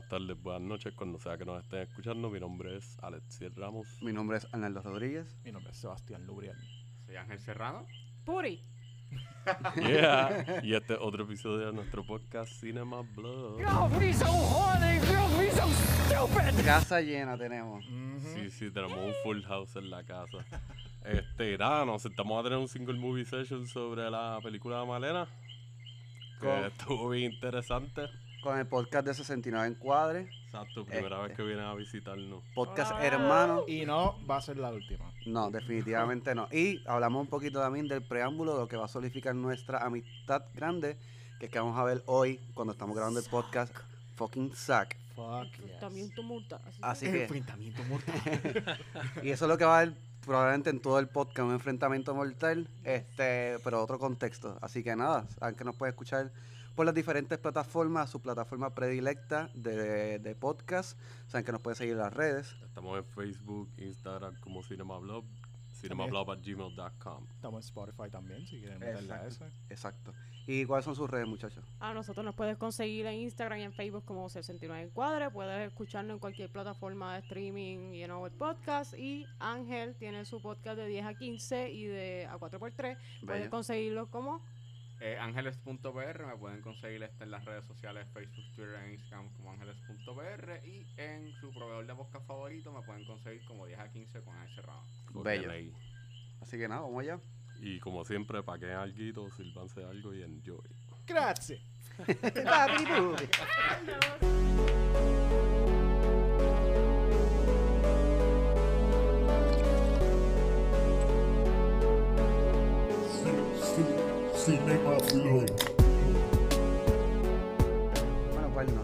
[0.00, 2.30] buenas tardes, buenas noches, cuando sea que nos estén escuchando.
[2.30, 3.86] Mi nombre es Alexiel Ramos.
[4.00, 5.36] Mi nombre es Arnaldo Rodríguez.
[5.44, 6.56] Mi nombre es Sebastián Lubriel.
[7.04, 7.86] Soy Ángel Serrano.
[8.24, 8.62] Puri.
[9.76, 10.60] Yeah.
[10.62, 13.58] Y este es otro episodio de nuestro podcast Cinema Blog.
[16.64, 17.84] Casa llena tenemos.
[18.34, 20.38] Sí, sí, tenemos un full house en la casa.
[21.04, 25.26] Este, nada, nos sentamos a tener un single movie session sobre la película de Malena.
[26.40, 28.08] Que estuvo bien interesante.
[28.42, 30.28] Con el podcast de 69 Encuadres.
[30.46, 31.28] Exacto, primera Este.
[31.28, 32.42] vez que vienen a visitarnos.
[32.54, 33.06] Podcast Hola.
[33.06, 33.64] hermano.
[33.68, 35.12] Y no va a ser la última.
[35.26, 36.48] No, definitivamente no.
[36.50, 40.44] Y hablamos un poquito también del preámbulo, de lo que va a solidificar nuestra amistad
[40.54, 40.96] grande,
[41.38, 43.76] que es que vamos a ver hoy, cuando estamos grabando el podcast,
[44.16, 44.96] fucking Zack.
[45.14, 45.60] Fuck yes.
[45.60, 46.60] Enfrentamiento mortal.
[46.80, 48.14] Así que, enfrentamiento mortal.
[49.22, 52.14] y eso es lo que va a haber probablemente en todo el podcast, un enfrentamiento
[52.14, 54.56] mortal, este, pero otro contexto.
[54.62, 56.30] Así que nada, saben que nos puede escuchar
[56.74, 60.98] por las diferentes plataformas, su plataforma predilecta de, de podcast.
[61.26, 62.56] Saben que nos puede seguir en las redes.
[62.64, 65.24] Estamos en Facebook, Instagram como Cinema Blog,
[65.72, 67.26] cinemablog.gmail.com.
[67.34, 69.46] Estamos en Spotify también, si quieren meterle a Exacto.
[69.46, 69.54] ese.
[69.70, 70.12] Exacto.
[70.46, 71.64] ¿Y cuáles son sus redes, muchachos?
[71.80, 75.30] A nosotros nos puedes conseguir en Instagram y en Facebook como 69 Encuadre.
[75.30, 78.94] Puedes escucharnos en cualquier plataforma de streaming y en el podcast.
[78.98, 82.96] Y Ángel tiene su podcast de 10 a 15 y de a 4x3.
[83.24, 83.50] Puedes Bello.
[83.50, 84.42] conseguirlo como
[85.02, 89.50] Eh, ángeles.pr, me pueden conseguir este en las redes sociales, Facebook, Twitter e Instagram como
[89.52, 94.20] ángeles.pr y en su proveedor de podcast favorito me pueden conseguir como 10 a 15
[94.20, 94.84] con Ángel Serrano.
[95.24, 95.50] Bello.
[96.42, 97.18] Así que nada, vamos allá.
[97.60, 100.68] Y como siempre, paquen algo, sírvanse algo y enjoy.
[101.06, 101.60] Gracias.
[102.06, 102.66] Cinema
[115.12, 115.46] Bueno,
[118.54, 118.82] pues no.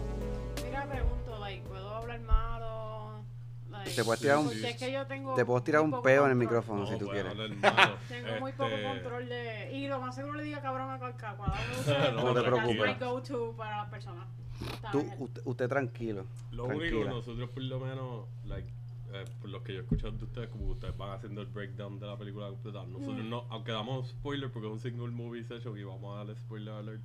[0.65, 3.23] Mira, pregunto, like, ¿puedo hablar malo?
[3.69, 5.91] Like, Te puedes tirar un- porque es que yo tengo Te puedo tirar muy un
[5.91, 6.59] poco peo en el control.
[6.59, 7.33] micrófono si tú quieres.
[8.09, 9.71] Tengo muy poco Este, control de...
[9.73, 11.35] Y lo más seguro le diga cabrón a cualquiera.
[12.13, 12.77] No te preocupes.
[12.87, 14.25] my go-to para las personas.
[14.73, 15.15] Está Tú, bien.
[15.19, 16.25] usted, usted tranquilo.
[16.51, 17.09] Lo único tranquila.
[17.11, 18.67] nosotros por lo menos, like,
[19.21, 21.47] eh, por lo que yo he escuchado de ustedes, como que ustedes van haciendo el
[21.47, 22.85] breakdown de la película completa.
[22.85, 23.29] Nosotros Mm.
[23.29, 26.73] no, aunque damos spoiler porque es un single movie session y vamos a darle spoiler
[26.73, 27.01] alert,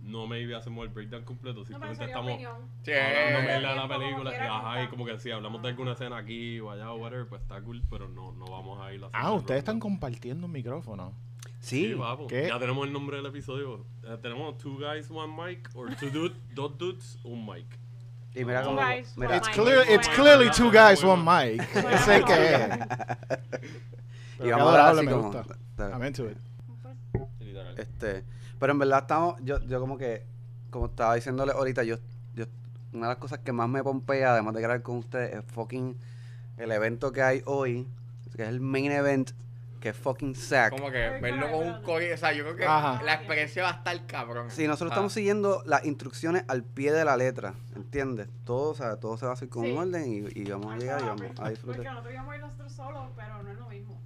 [0.00, 4.34] no maybe hacemos el breakdown completo, No, simplemente sería estamos hablando de la película y,
[4.36, 7.40] ajá, y como que si hablamos de alguna escena aquí o allá o whatever, pues
[7.42, 10.52] está cool, pero no, no vamos a ir a hacer Ah, ustedes están compartiendo un
[10.52, 11.12] micrófono.
[11.60, 12.26] Sí, Sí, vamos.
[12.26, 12.48] ¿Qué?
[12.48, 13.86] Ya tenemos el nombre del episodio.
[14.02, 17.66] Eh, tenemos Two Guys, One Mic, o Two dude, Dos Dudes, un mic.
[18.34, 18.76] Y mira cómo.
[18.76, 21.60] guys, Mira, It's, clear, it's clearly two guys, one mic.
[21.74, 22.78] Ese que es.
[24.40, 25.32] y vamos a hablar así como.
[25.78, 26.38] I'm into it.
[27.40, 27.78] Literal.
[27.78, 28.24] Este,
[28.58, 30.24] pero en verdad estamos, yo, yo como que,
[30.70, 31.96] como estaba diciéndole ahorita, yo,
[32.34, 32.44] yo,
[32.92, 35.96] una de las cosas que más me pompea, además de grabar con ustedes, es fucking
[36.58, 37.88] el evento que hay hoy,
[38.36, 39.32] que es el main event,
[39.82, 40.70] que es fucking Zack.
[40.70, 43.02] Como que verlo con un corillo, o sea, yo creo que Ajá.
[43.02, 44.50] la experiencia va a estar cabrón.
[44.50, 44.94] Sí, nosotros Ah.
[44.94, 48.28] estamos siguiendo las instrucciones al pie de la letra, ¿entiendes?
[48.44, 49.72] Todo, o sea, todo se va a hacer con Sí.
[49.72, 51.84] un orden y, y vamos a llegar y vamos a Porque disfrutar.
[51.84, 54.00] nosotros íbamos a ir nosotros solos, pero no es lo mismo.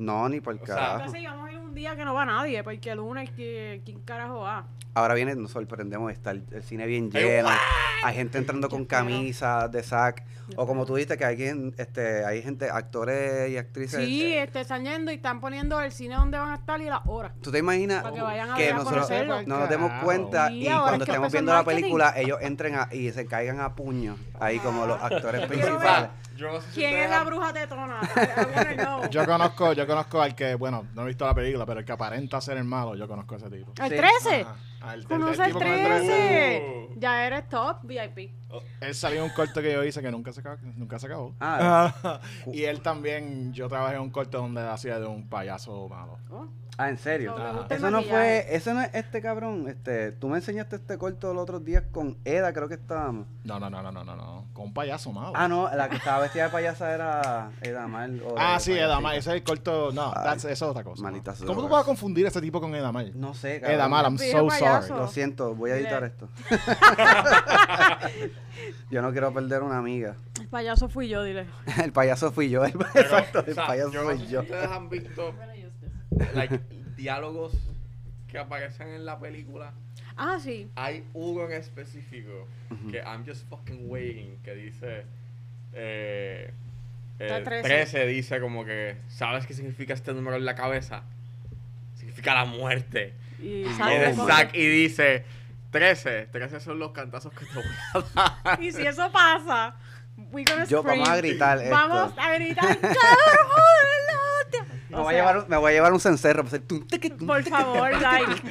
[0.00, 0.94] No, ni por O sea.
[0.96, 4.00] Entonces íbamos a ir un día que no va nadie, porque el lunes, que- ¿quién
[4.00, 4.64] carajo va?
[4.94, 7.48] Ahora viene, nos sorprendemos, está el, el cine bien Ay, lleno,
[8.02, 10.24] hay gente entrando con camisas de Yo
[10.56, 14.04] o como tú dijiste que hay, quien, este, hay gente, actores y actrices.
[14.04, 17.02] Sí, este, están yendo y están poniendo el cine donde van a estar y las
[17.06, 17.30] horas.
[17.40, 19.08] ¿Tú te imaginas Para que vayan a que ver a nosotros
[19.46, 22.74] no nos demos cuenta Sí, y cuando es que estemos viendo la película ellos entren
[22.74, 26.10] a- y se caigan a puños, ahí como los actores principales?
[26.40, 28.00] Sea, yo no sé si ¿Quién es la bruja tetona?
[28.02, 29.08] I know.
[29.10, 31.92] Yo conozco, yo conozco al que, bueno, no he visto la película, pero el que
[31.92, 33.72] aparenta ser el malo, yo conozco a ese tipo.
[33.82, 33.96] ¿El Sí.
[33.96, 34.40] 13?
[34.42, 34.56] Ajá.
[34.82, 36.88] Al- el- ¿Conoce el el tipo con el 13?
[36.90, 37.00] Uh.
[37.00, 38.30] Ya eres top VIP.
[38.80, 40.56] Él salió en un corto que yo hice que nunca se acabó.
[40.76, 41.34] Nunca se acabó.
[41.40, 42.20] Ah,
[42.52, 46.18] y él también, yo trabajé en un corto donde hacía de un payaso malo.
[46.30, 46.46] Oh,
[46.78, 47.32] ah, ¿en serio?
[47.32, 47.52] so, ¿le Ajá.
[47.58, 50.98] gusta el Eso no fue, eso no es este cabrón, este, tú me enseñaste este
[50.98, 53.26] corto los otros días con Eda, creo que estábamos.
[53.44, 54.46] No, no, no, no, no, no, no.
[54.52, 55.32] Con un payaso malo.
[55.34, 58.22] Ah, no, la que estaba vestida de payasa era Eda Mal.
[58.24, 58.72] o Ah, sí.
[58.72, 59.90] Edamar, ese es el corto.
[59.92, 61.10] No, Ay, eso es otra cosa.
[61.10, 61.22] no.
[61.46, 63.06] ¿Cómo tú vas a confundir a ese tipo con Edamar?
[63.14, 63.76] No sé, cabrón.
[63.78, 64.88] Edamar, I'm so payaso.
[64.88, 65.00] sorry.
[65.00, 66.28] Lo siento, voy a editar esto.
[68.90, 70.16] yo no quiero perder una amiga.
[70.40, 71.46] El payaso fui yo, dile.
[71.82, 72.64] El payaso fui yo.
[72.64, 74.40] el- Pero, exacto, o el sea, payaso yo no soy sé si yo.
[74.40, 75.34] ustedes han visto
[76.34, 76.60] like,
[76.96, 77.52] diálogos
[78.28, 79.72] que aparecen en la película.
[80.16, 80.68] Ah, sí.
[80.76, 82.90] Hay uno en específico Ujú.
[82.90, 85.04] que I'm just fucking waiting que dice
[85.72, 86.52] eh,
[87.18, 87.62] eh, 13.
[87.62, 91.02] 13 dice como que ¿sabes qué significa este número en la cabeza?
[91.96, 93.14] Significa la muerte.
[93.40, 95.24] Y Y Zack y dice
[95.70, 96.26] 13.
[96.32, 97.64] 13 son los cantazos que te voy
[97.94, 98.04] a
[98.44, 98.62] dar.
[98.62, 99.74] Y si eso pasa,
[100.32, 101.70] we gonna Yo, vamos a gritar esto.
[101.70, 104.09] Vamos a gritar, ¡cabrón!
[104.90, 106.44] Me voy, a llevar, un- me voy a llevar un cencerro.
[106.44, 106.86] tum,
[107.26, 108.42] Por favor, like.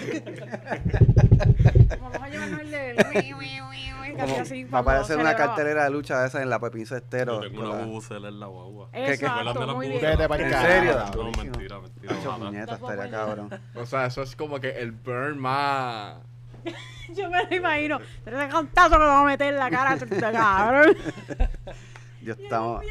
[1.99, 3.33] Vamos a llevarnos el de casi
[4.19, 4.63] Como- así.
[4.65, 7.41] va a cuando parecer se una cartelera de lucha esa en la Pepinzo Estero.
[7.41, 8.89] Yo tengo una la- bubucela en la guagua.
[8.91, 9.13] qué?
[9.13, 10.05] Exacto, ¿Recuerdan de las muy bien.
[10.05, 10.93] ¿En serio?
[11.15, 12.65] No, mentira, mentira.
[12.65, 13.49] Tampoco estaría cabrón.
[13.75, 16.15] O sea, eso es como que el burn más.
[17.15, 17.99] Yo me lo imagino.
[18.25, 19.97] Ese cantazo que me va a meter en la cara,
[20.31, 20.95] cabrón.
[22.21, 22.83] Yo estamos,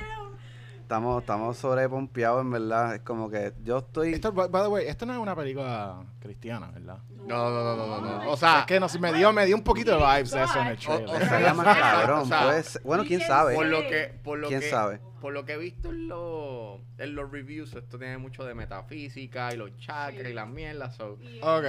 [0.89, 2.95] estamos, estamos sobrepompeados, en verdad.
[2.95, 4.15] Es como que yo estoy.
[4.15, 6.97] Esto, by by the way, esto no es una película cristiana, ¿verdad?
[7.27, 8.25] No, no, no, no, no.
[8.25, 8.31] no.
[8.31, 10.43] O sea, es que no, sé, me dio, me dio un poquito de vibes de
[10.43, 11.07] eso en el trailer.
[11.07, 12.21] o sea, Estaría más o cabrón.
[12.21, 13.55] o sea, Bueno, quién ¿quién sabe.
[13.55, 14.19] por lo que.
[14.25, 15.01] Por lo ¿Quién que, sabe?
[15.21, 19.53] Por lo que he visto en, los en los reviews, esto tiene mucho de metafísica
[19.53, 20.97] y los chakras y las mierdas.
[20.97, 21.65] so- Ok.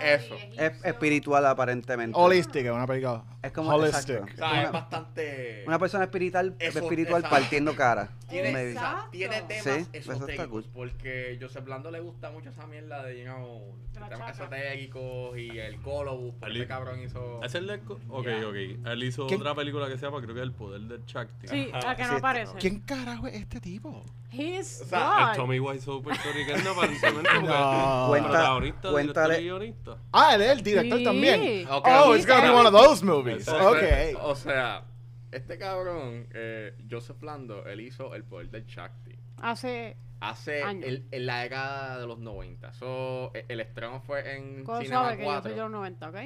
[0.00, 0.36] Eso.
[0.58, 2.18] Es espiritual, aparentemente.
[2.18, 4.16] Holistic, es una película Es como holistic.
[4.16, 4.32] exacto.
[4.34, 5.64] O sea, es Una, bastante.
[5.66, 7.36] una persona espiritual, Eso- espiritual exacto.
[7.36, 8.08] partiendo cara.
[8.28, 10.48] Tiene, temas Sí, eso está esotéricos.
[10.48, 10.64] cool.
[10.72, 15.58] Porque Joseph Blando le gusta mucho esa mierda de, you know, De temas esotéricos y
[15.58, 16.34] el Colobus.
[16.38, 17.42] Porque cabrón hizo.
[17.42, 17.80] ¿Es el de...
[18.08, 18.46] Ok, Yeah.
[18.48, 18.54] ok.
[18.86, 21.48] Él hizo otra película que se llama, creo que El Poder del Chakti.
[21.48, 21.90] Sí, Ajá.
[21.90, 22.56] a que Sí, no aparece.
[22.70, 24.04] ¿Quién carajo es este tipo?
[24.32, 25.36] He's O sea, El God.
[25.36, 27.28] Tommy Wiseau puertorriqueño aparentemente.
[27.34, 28.06] porque No.
[28.08, 29.96] Cuenta- protagonista, cuéntale- director y guionista.
[30.12, 31.04] Ah, él es el director Sí.
[31.04, 31.68] también.
[31.68, 31.88] Ok.
[31.90, 33.48] Oh, it's gonna be one of those movies.
[33.48, 34.14] O sea, Okay.
[34.20, 34.84] O sea,
[35.32, 39.16] este cabrón, eh, Joseph Blando, él hizo El Poder del Chakti.
[39.42, 40.84] Hace Hace Años.
[40.86, 42.72] el- en la década de los 90.
[42.74, 45.50] So, e- el estreno fue en Cosa Cinema sabe que yo soy 4.
[45.50, 46.16] de los 90, ¿ok?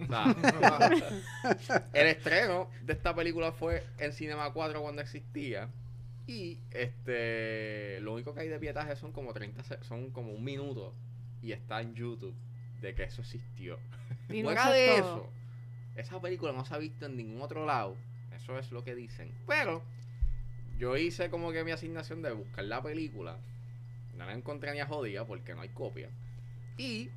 [0.00, 0.24] O sea,
[1.94, 5.68] el estreno de esta película fue en Cinema 4 cuando existía.
[6.26, 10.42] Y este lo único que hay de pietaje son como 30 se- son como un
[10.42, 10.94] minuto
[11.42, 12.34] y está en YouTube
[12.80, 13.78] de que eso existió.
[14.30, 14.96] Y no Fuera de todo.
[14.96, 15.32] eso,
[15.96, 17.96] esa película no se ha visto en ningún otro lado.
[18.34, 19.30] Eso es lo que dicen.
[19.46, 19.82] Pero
[20.78, 23.38] yo hice como que mi asignación de buscar la película.
[24.16, 26.08] No la encontré ni a jodida porque no hay copia.
[26.78, 27.10] Y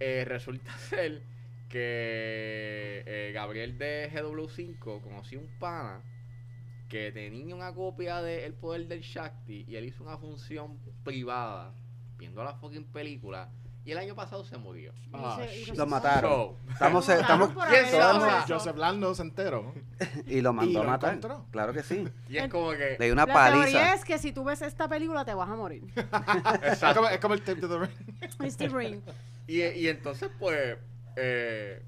[0.00, 1.22] eh, resulta ser
[1.68, 6.00] que eh, Gabriel de GW5 conocí un pana
[6.90, 11.72] que tenía una copia de El Poder del Shakti y él hizo una función privada
[12.18, 13.48] viendo la fucking película
[13.84, 14.92] y el año pasado se murió.
[15.12, 16.30] Ah, se- Lo mataron.
[16.30, 17.50] So, Estamos, estamos.
[18.46, 19.72] Joseph Lando se enteró.
[20.26, 21.14] y lo mandó ¿Y a matar.
[21.14, 21.46] encontró?
[21.50, 22.04] Claro que sí.
[22.28, 23.94] y es como que Le di una La teoría paliza.
[23.94, 25.84] es que si tú ves esta película te vas a morir.
[26.62, 28.50] Es como, es como el tape de The Ring.
[28.50, 29.00] Steve Ring.
[29.46, 30.76] y, y entonces pues
[31.16, 31.82] eh,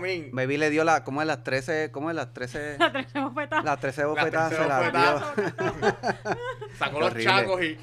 [0.00, 3.34] Mean, Maybe le dio la, ¿cómo es las 13, cómo es las 13, La tenemos
[3.34, 3.62] feta.
[3.62, 5.36] las 13 bofetadas 13 se las bofetadas.
[5.36, 6.36] dio?
[6.78, 7.78] sacó los chacos y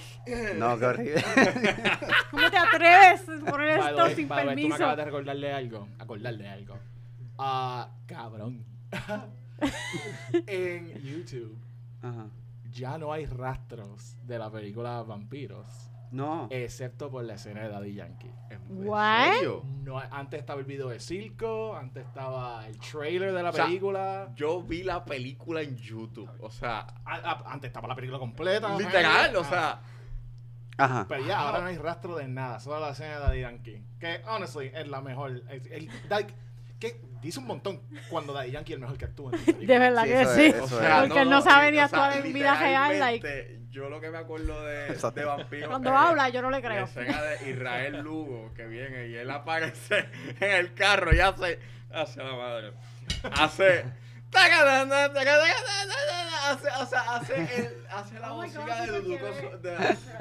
[0.58, 1.24] No, qué horrible.
[2.32, 4.76] ¿Cómo te atreves a poner By the esto way, sin way, Tú me permiso?
[4.76, 5.88] acabas de recordarle algo.
[6.00, 6.80] Acordarle algo.
[7.38, 8.64] Ah, cabrón.
[10.48, 11.58] en YouTube
[12.02, 12.28] Ajá.
[12.72, 15.66] ya no hay rastros de la película Vampiros,
[16.12, 16.48] No.
[16.52, 18.32] excepto por la escena de Daddy Yankee.
[18.50, 19.34] ¿En What?
[19.34, 19.64] serio?
[19.84, 23.66] No, antes estaba el video de circo, antes estaba el trailer de la O sea,
[23.66, 24.32] película.
[24.36, 28.78] Yo vi la película en YouTube, o sea, a- a- antes estaba la película completa.
[28.78, 29.82] literal, o Ah, sea,
[30.80, 31.06] Ajá.
[31.10, 33.84] Pero ya, ahora no hay rastro de nada, solo la escena de Daddy Yankee.
[34.00, 35.42] Que, honestly, es la mejor.
[35.50, 35.90] Es- el-
[37.22, 39.66] dice un montón cuando Daddy Yankee es el mejor que actúa en la.
[39.68, 40.46] De verdad Sí, que sí.
[40.48, 41.02] es, o sea.
[41.02, 44.18] Porque él no sabe ni sea, actuar en vida real, like- Yo lo que me
[44.18, 46.86] acuerdo de, de Vampiro Cuando habla, yo no le La creo.
[46.86, 50.06] escena de Israel Lugo que viene y él aparece
[50.40, 51.60] en el carro y hace.
[51.92, 52.74] Hace la madre.
[53.40, 53.86] Hace.
[56.50, 59.58] Hace, o sea, hace, el, hace la Oh música God, de porque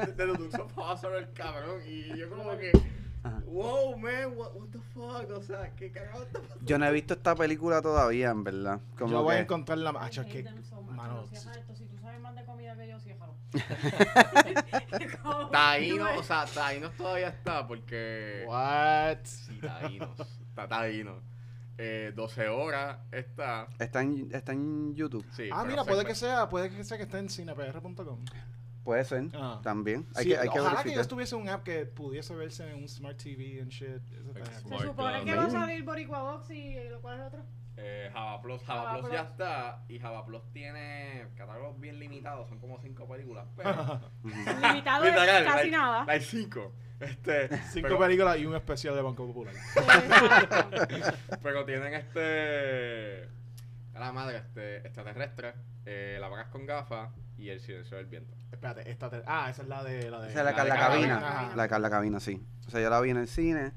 [0.07, 1.81] de, de Duduco Foster, el cabrón.
[1.87, 2.73] Y yo como que.
[3.27, 3.43] Ajá.
[3.47, 5.31] Wow, man, what, what the fuck?
[5.37, 6.65] O sea, ¿qué cagado está pasando?
[6.65, 8.81] Yo no he visto esta película todavía, en verdad.
[8.99, 9.91] Como Yo voy a encontrar la.
[9.91, 13.35] Ah, hate que, so mano, Si tú sabes más de comida que yo, ciérralo.
[15.51, 18.45] Taíno, o sea, Taínos todavía está porque.
[18.47, 19.19] What?
[19.25, 20.21] Sí, Taínos.
[20.21, 21.23] Está Taínos.
[21.79, 23.69] Eh, 12 horas está.
[23.79, 25.27] Está en, está en YouTube.
[25.33, 28.25] Sí, Ah, mira, puede que sea, puede que sea que esté en cinepr.com.
[28.87, 29.25] Puede ser.
[29.35, 29.59] Ah.
[29.65, 30.07] También.
[30.15, 32.77] Hay Sí, que, hay que ojalá que yo tuviese un app que pudiese verse en
[32.85, 34.01] un smart TV and shit.
[34.69, 37.43] Se supone que va a salir Boricua Box y lo cual es el otro.
[37.79, 39.13] Eh, Java Plus, Java, Java Plus Plus.
[39.13, 45.05] ya está y Java Plus tiene catálogos bien limitados, son como cinco películas, pero Limitado
[45.05, 46.05] es casi like- nada.
[46.09, 46.73] hay cinco.
[47.01, 49.53] Este, Cinco pero, películas y un especial de Banco Popular.
[51.43, 53.29] Pero tienen este
[53.97, 58.35] a la madre, este extraterrestre, eh, la con gafas y el silencio del viento.
[58.53, 60.29] Espérate, esta te- Ah, esa es la de la de.
[60.31, 60.89] Esa es la, La de la Cabina.
[60.89, 61.29] cabina.
[61.29, 61.57] Ajá.
[61.57, 62.43] La, la cabina, sí.
[62.67, 63.73] O sea, yo la vi en el cine.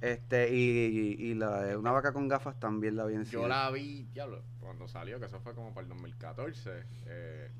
[0.00, 3.38] Este, y, y, y la de una vaca con gafas también la vi en Yo
[3.40, 3.48] cine.
[3.48, 6.82] la vi, diablo, cuando salió, que eso fue como para el 2014.
[7.06, 7.50] eh,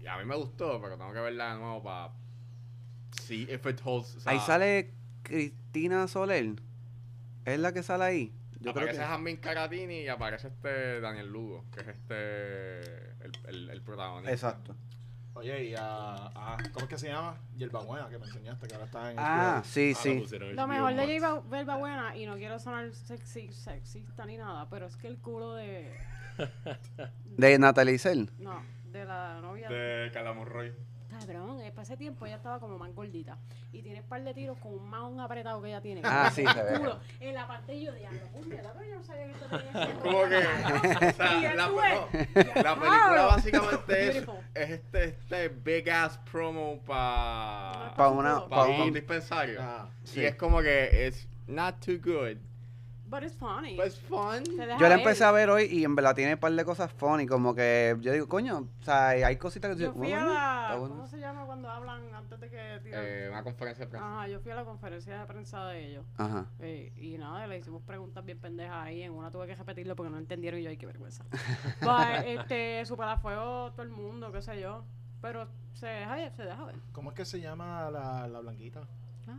[0.00, 2.12] y a mí me gustó, pero tengo que verla de nuevo para.
[3.22, 4.14] Sí, if it holds.
[4.16, 6.54] o sea, Ahí sale Cristina Soler.
[7.44, 8.34] ¿Es la que sale ahí?
[8.60, 9.06] Yo creo aparece que...
[9.06, 12.80] Jasmine Caratini y aparece este Daniel Lugo, que es este.
[13.24, 14.32] El, el, el protagonista.
[14.32, 14.76] Exacto.
[15.34, 17.38] Oye, y a, a- ¿Cómo es que se llama?
[17.80, 20.36] Buena que me enseñaste, que ahora está en Ah, sí, Ah, lo sí.
[20.54, 21.06] Lo HBO mejor de
[21.48, 25.54] Belva buena, y no quiero sonar sexy, sexista ni nada, pero es que el culo
[25.54, 25.90] de.
[27.36, 28.26] De Natalie Cell.
[28.38, 29.68] No, de la novia.
[29.68, 30.72] De Calamurroy.
[31.10, 33.36] Cabrón, eh, para ese tiempo ella estaba como más gordita.
[33.72, 36.00] Y tiene un par de tiros con un mahón apretado que ella tiene.
[36.04, 36.78] Ah, sí, se ve.
[36.78, 39.84] Culo, En la parte yo de "Diablo, puñeta, pero yo no sabía que esto tenía
[39.84, 40.36] ese Como que.
[41.06, 41.76] o sea, la, no,
[42.62, 44.16] la película básicamente es,
[44.54, 47.92] es este, este big ass promo para.
[47.96, 49.58] Pa' una- para pa' un un- dispensario.
[49.60, 50.20] Ah, Sí.
[50.20, 52.36] Y es como que it's not too good,
[53.10, 53.76] But it's funny.
[53.76, 54.44] but it's fun.
[54.44, 57.26] Yo la empecé a ver hoy y en verdad tiene un par de cosas funny,
[57.26, 60.76] como que yo digo, coño, o sea, hay cositas que Yo fui a.
[60.78, 63.00] ¿Cómo se llama cuando hablan antes de que tiran?
[63.04, 64.06] Eh, una conferencia de prensa.
[64.06, 66.04] Ajá, yo fui a la conferencia de prensa de ellos.
[66.16, 66.46] Ajá.
[66.60, 69.02] Eh, y nada, le hicimos preguntas bien pendejas ahí.
[69.02, 71.24] En una tuve que repetirlo porque no entendieron y yo, ay, qué vergüenza.
[71.80, 74.84] Pues, este, super a fuego todo el mundo, qué sé yo.
[75.20, 76.76] Pero se deja, se deja ver.
[76.92, 78.82] ¿Cómo es que se llama la, la blanquita?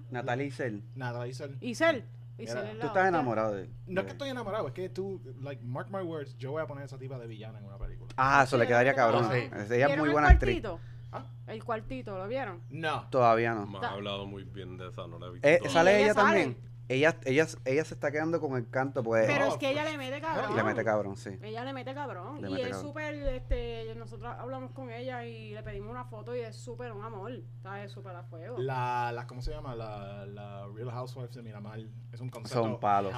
[0.10, 0.82] Natalie Cell.
[0.96, 2.06] Nada, dice el- Isel.
[2.42, 5.64] Mira, Tú estás enamorado de No es de- que estoy enamorado, es que tú, like,
[5.64, 8.12] mark my words, yo voy a poner a esa tipa de villana en una película.
[8.18, 9.30] Ah, eso le quedaría cabrón.
[9.32, 9.38] Sí.
[9.38, 10.62] Ella es ¿Vieron muy el buena actriz.
[10.62, 10.80] cuartito?
[11.14, 11.26] ¿Ah?
[11.48, 12.62] El cuartito, ¿lo vieron?
[12.70, 13.08] No.
[13.10, 13.68] Todavía no.
[13.68, 15.48] Me Ta- ha hablado muy bien de esa, no la he visto.
[15.48, 15.60] Eh.
[15.70, 16.44] ¿Sale ella ella sale.
[16.44, 16.71] también?
[16.92, 19.26] Ella, ella, ella se está quedando con el canto, pues.
[19.26, 20.56] Pero es que ella pues, le mete cabrón.
[20.58, 21.30] le mete cabrón, sí.
[21.42, 22.42] Ella le mete cabrón.
[22.42, 26.36] Le y mete es súper, este, nosotros hablamos con ella y le pedimos una foto
[26.36, 27.32] y es súper un amor.
[27.32, 28.58] Está es súper a fuego.
[28.58, 29.74] La, la, ¿cómo se llama?
[29.74, 31.80] La, la Real Housewives de Miramar.
[32.12, 32.62] Es un concepto.
[32.62, 33.14] Son palos.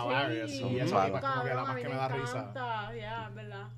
[0.47, 1.17] Sí, son y eso palos.
[1.17, 2.51] es como que la más que me me da risa.
[3.33, 3.69] verdad.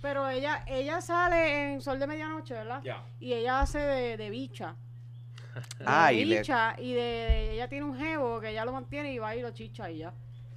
[0.00, 2.80] Pero ella, ella sale en Sol de Medianoche, ¿verdad?
[2.82, 3.04] Ya.
[3.20, 4.76] Y ella hace de, de bicha.
[5.86, 6.42] Ah, y le-
[6.78, 9.90] y de, ella tiene un jevo que ella lo mantiene y va y lo chicha
[9.90, 10.12] y ya.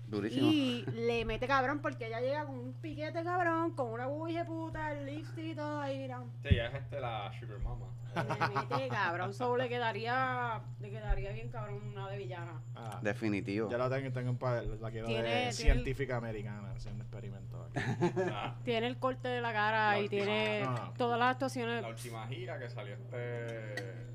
[0.08, 0.48] Durísimo.
[0.50, 4.94] Y le mete cabrón porque ella llega con un piquete cabrón, con una buje puta,
[4.94, 6.10] el lipstick y todo ahí.
[6.44, 7.88] Sí, ya es este la Sugar Mama.
[8.16, 12.54] Le mete cabrón, solo le quedaría, le quedaría bien cabrón una de villana.
[12.74, 13.70] Ah, Definitivo.
[13.70, 17.04] ya la tengo, tengo un par, la quiero Tiene- de tiene el- científica americana, haciendo
[17.04, 17.86] experimentos aquí.
[18.32, 20.64] Ah, Tiene el corte de la cara La y última- tiene
[20.98, 21.82] todas las actuaciones.
[21.82, 24.08] la última gira que salió este.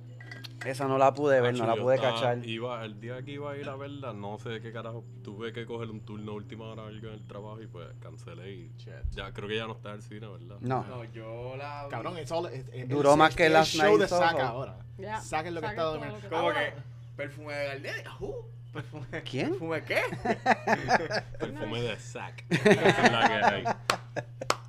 [0.64, 2.46] Esa no la pude ver, no la pude estaba- cachar.
[2.46, 5.66] Iba, el día que iba a ir a verla, no sé qué carajo, tuve que
[5.66, 8.92] coger un turno última hora algo en el trabajo y pues cancelé y Shit.
[9.10, 10.56] ya creo que ya no está en el cine, ¿verdad?
[10.60, 10.84] No.
[10.84, 11.86] No, yo la.
[11.90, 14.48] Cabrón, it's all, it- it- Duró es- más es- que es el show de saca
[14.48, 14.76] ahora.
[14.98, 16.72] Ya, Saquen lo que está lo que- Como que.
[17.16, 18.10] Perfume de gardenia.
[18.20, 18.34] Uh,
[18.72, 19.06] perfume.
[19.28, 19.50] ¿Quién?
[19.50, 20.00] ¿Perfume qué?
[21.38, 22.44] Perfume de Zack.
[22.50, 22.70] Esa
[23.06, 23.64] es la que hay.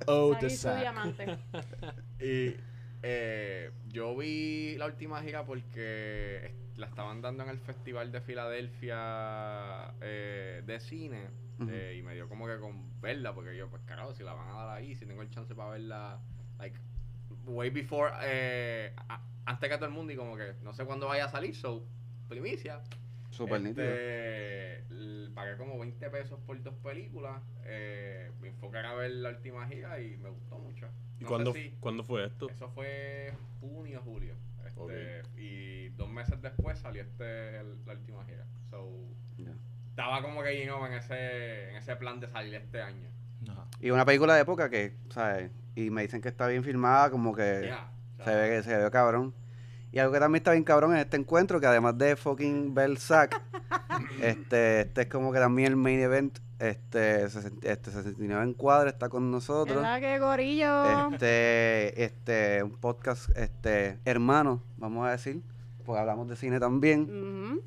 [0.06, 0.80] Oh, sack.
[0.80, 1.38] diamante.
[2.20, 2.56] Y
[3.06, 9.94] eh, yo vi la última gira porque la estaban dando en el Festival de Filadelfia
[10.00, 11.28] eh, de cine.
[11.70, 14.48] Eh, y me dio como que con verla, porque yo, pues carajo, si la van
[14.48, 16.18] a dar ahí, si tengo el chance para verla,
[16.58, 16.76] like,
[17.46, 21.06] way before, eh, a- antes que todo el mundo, y como que no sé cuándo
[21.06, 21.86] vaya a salir, so,
[22.28, 22.82] primicia.
[23.34, 23.84] Súper nítido.
[23.86, 27.42] Este, l- pagué como 20 pesos por dos películas.
[27.64, 30.88] Eh, me enfoqué a ver la última gira y me gustó mucho.
[31.18, 32.48] ¿Y No cuándo, si- cuándo fue esto?
[32.50, 34.34] eso fue junio, julio.
[34.66, 34.92] Este, Ok.
[35.38, 38.46] Y dos meses después salió este el- la última gira.
[38.70, 38.90] So,
[39.38, 39.52] Ya.
[39.90, 43.08] estaba como que you know, en ese, en ese plan de salir este año.
[43.42, 43.68] No.
[43.80, 45.50] Y una película de época que, ¿sabes?
[45.76, 47.90] Y me dicen que está bien filmada, como que sea,
[48.24, 49.34] se ve que se ve cabrón.
[49.94, 52.98] Y algo que también está bien cabrón en este encuentro, que además de fucking Bell
[52.98, 53.40] Sack,
[54.20, 58.88] este, este es como que también el main event, este, 60 este 69 en cuadro
[58.88, 59.76] está con nosotros.
[59.76, 61.12] ¿Verdad que gorillo?
[61.12, 65.40] Este, este, un podcast, este, hermano, vamos a decir,
[65.86, 67.02] porque hablamos de cine también.
[67.02, 67.62] Ujú.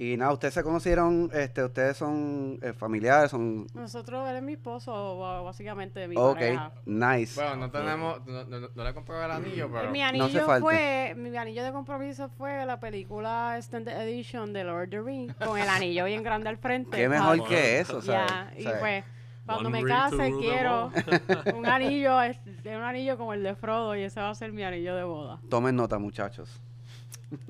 [0.00, 4.52] Y nada, ustedes se conocieron, este, ustedes son eh, familiares, son, Nosotros, él es mi
[4.52, 6.72] esposo, básicamente mi ok, pareja.
[6.86, 7.34] nice.
[7.34, 9.90] Bueno, no tenemos, no, no, no le compré el anillo, pero...
[9.90, 10.60] Mi No hace anillo falta.
[10.60, 15.34] fue, mi anillo de compromiso fue la película Extended Edition de Lord of the Rings,
[15.34, 16.96] con el anillo bien grande al frente.
[16.96, 18.30] Qué mejor que eso, ¿sabes?
[18.30, 19.04] Ya, y pues,
[19.46, 20.92] cuando One me case quiero
[21.56, 24.62] un anillo, este, un anillo como el de Frodo y ese va a ser mi
[24.62, 26.60] anillo de boda, Tomen nota, muchachos.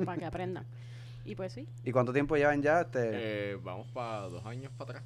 [0.07, 0.64] para que aprendan.
[1.29, 2.81] Y pues sí, ¿Y cuánto tiempo llevan ya?
[2.83, 5.05] Este, Eh, vamos para dos años para atrás.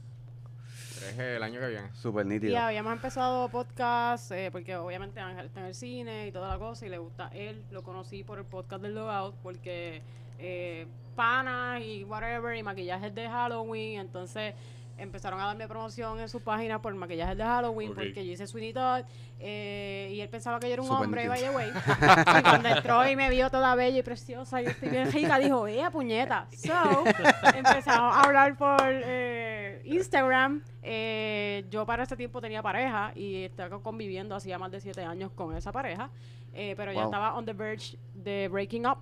[1.10, 1.92] Es el año que viene.
[1.94, 2.56] Súper Y nítido.
[2.58, 6.86] habíamos empezado podcast, eh, porque obviamente Ángel está en el cine y toda la cosa,
[6.86, 7.64] y le gusta él.
[7.72, 10.00] Lo conocí por el podcast del Logout, porque
[10.38, 10.86] eh,
[11.16, 13.98] panas y whatever, y maquillajes de Halloween.
[14.00, 14.54] Entonces
[14.98, 17.96] empezaron a darme promoción en su página por maquillajes de Halloween, Ok.
[17.96, 19.04] porque yo hice Sweeney Todd,
[19.40, 21.68] eh, y él pensaba que yo era un Súper hombre, by the way.
[22.38, 25.62] y cuando entró y me vio toda bella y preciosa y estoy bien rica, dijo,
[25.62, 26.46] vea puñeta.
[26.56, 26.72] So,
[27.54, 30.62] empezamos a hablar por eh, Instagram.
[30.82, 35.30] Eh, yo para ese tiempo tenía pareja y estaba conviviendo hacía más de siete años
[35.32, 36.10] con esa pareja.
[36.54, 37.08] eh, pero ya Wow.
[37.08, 38.98] estaba on the verge de breaking up.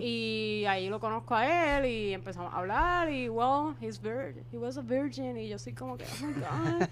[0.00, 4.42] Y ahí lo conozco a él y empezamos a hablar y, well, he's virgin.
[4.50, 5.36] He was a virgin.
[5.36, 6.88] Y yo soy como que, oh my God,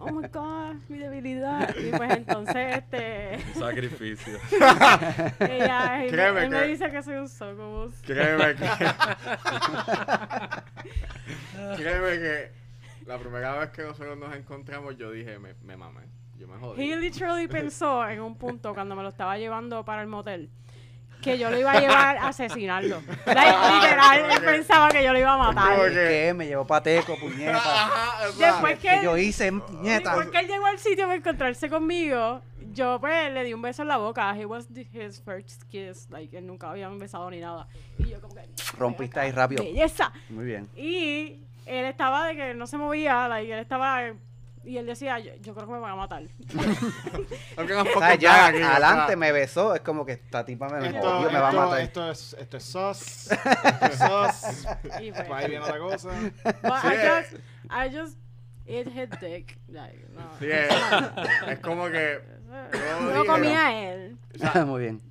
[0.00, 1.72] oh my God, mi debilidad.
[1.76, 4.38] Y pues entonces, este, sacrificio.
[5.40, 7.94] ella, él, Créeme él me que- dice que soy un succubus.
[8.02, 8.64] Créeme que.
[11.76, 12.50] Créeme que
[13.06, 16.02] la primera vez que nosotros nos encontramos, yo dije, me, me mamé.
[16.36, 16.90] Yo me jodí.
[16.90, 20.50] He literally pensó en un punto cuando me lo estaba llevando para el motel
[21.24, 23.00] que yo lo iba a llevar a asesinarlo.
[23.26, 25.76] Literal, él pensaba que yo lo iba a matar.
[25.76, 25.94] Como ¿Y que-
[26.26, 26.34] qué?
[26.34, 27.60] Me llevó pateco, puñeta.
[28.38, 30.10] Después que, que yo hice, puñeta.
[30.10, 33.82] después que él llegó al sitio para encontrarse conmigo, yo pues le di un beso
[33.82, 34.36] en la boca.
[34.36, 36.08] He was the- his first kiss.
[36.10, 37.66] Like, él nunca había besado ni nada.
[37.98, 38.42] Y yo como que...
[38.76, 39.62] Rompiste ahí rápido.
[39.64, 40.12] Belleza.
[40.28, 40.68] Muy bien.
[40.76, 44.02] Y él estaba de que no se movía, like, él estaba...
[44.64, 46.22] Y él decía, yo, yo creo que me van a matar.
[48.18, 49.74] Ya adelante me besó.
[49.74, 51.80] Es como que esta tipa me, Esto, me va a esto- matar.
[51.80, 53.32] esto es, esto es sus.
[53.32, 55.00] Esto es sus.
[55.00, 56.08] Y pues, ahí viene la cosa.
[56.44, 57.32] but Sí, I just,
[57.70, 58.18] I just,
[58.66, 59.58] it hit dick.
[59.68, 60.22] Like, no.
[60.38, 60.68] Sí, es,
[61.48, 62.20] es como que.
[62.72, 64.16] yo No comía él.
[64.34, 65.02] o sea, Muy bien.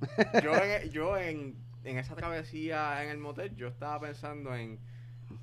[0.42, 4.78] yo en, yo en, en esa travesía en el motel, yo estaba pensando en.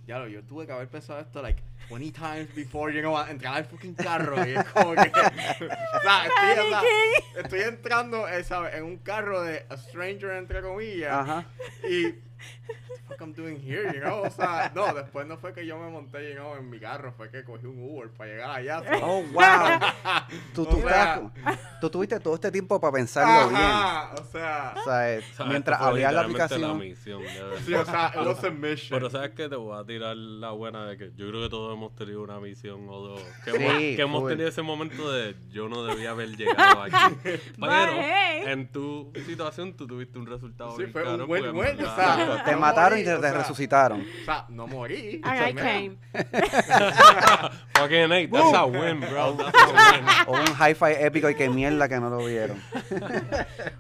[0.08, 3.30] Ya lo, yo tuve que haber pensado esto, like, 20 times before, you know, a
[3.30, 4.46] entrar al fucking carro.
[4.46, 5.02] Y es como que.
[5.10, 6.82] o sea, estoy, o sea,
[7.38, 8.76] estoy entrando, eh, ¿sabes?
[8.76, 11.14] En un carro de a stranger, entre comillas.
[11.14, 11.46] Ajá.
[11.90, 12.16] Y.
[12.68, 14.24] What the fuck I'm doing here, you know?
[14.24, 17.14] O sea, no, después no fue que yo me monté, you know, en mi carro,
[17.16, 18.84] fue que cogí un Uber para llegar allá.
[19.04, 19.80] Oh, wow.
[20.54, 21.22] Tú, tú, O sea-
[21.82, 23.62] tú tuviste todo este tiempo para pensarlo bien.
[23.62, 24.74] Ajá, o sea.
[24.78, 26.62] O sea, eh, O sea, mientras esto fue abrías la aplicación.
[26.62, 27.22] La misión.
[27.66, 28.90] Sí, o sea, it was a mission.
[29.00, 31.74] Pero sabes que te voy a tirar la buena de que yo creo que todos
[31.76, 33.22] hemos tenido una misión o dos.
[33.46, 36.96] Que, Sí, hemos, que hemos tenido ese momento de yo no debía haber llegado aquí.
[37.60, 38.44] Pero hey.
[38.48, 41.86] en tu situación tú tuviste un resultado Sí, bien fue un cabrón, win-win, porque en
[41.86, 44.02] o verdad- Te no mataron morí, y te, o te sea, resucitaron.
[44.02, 45.22] O sea, no morí.
[45.24, 45.98] And I came.
[47.74, 49.34] Fucking Nate, that's a win, bro.
[49.34, 50.06] That's a win.
[50.28, 52.58] O un hi-fi épico y qué mierda que no lo vieron.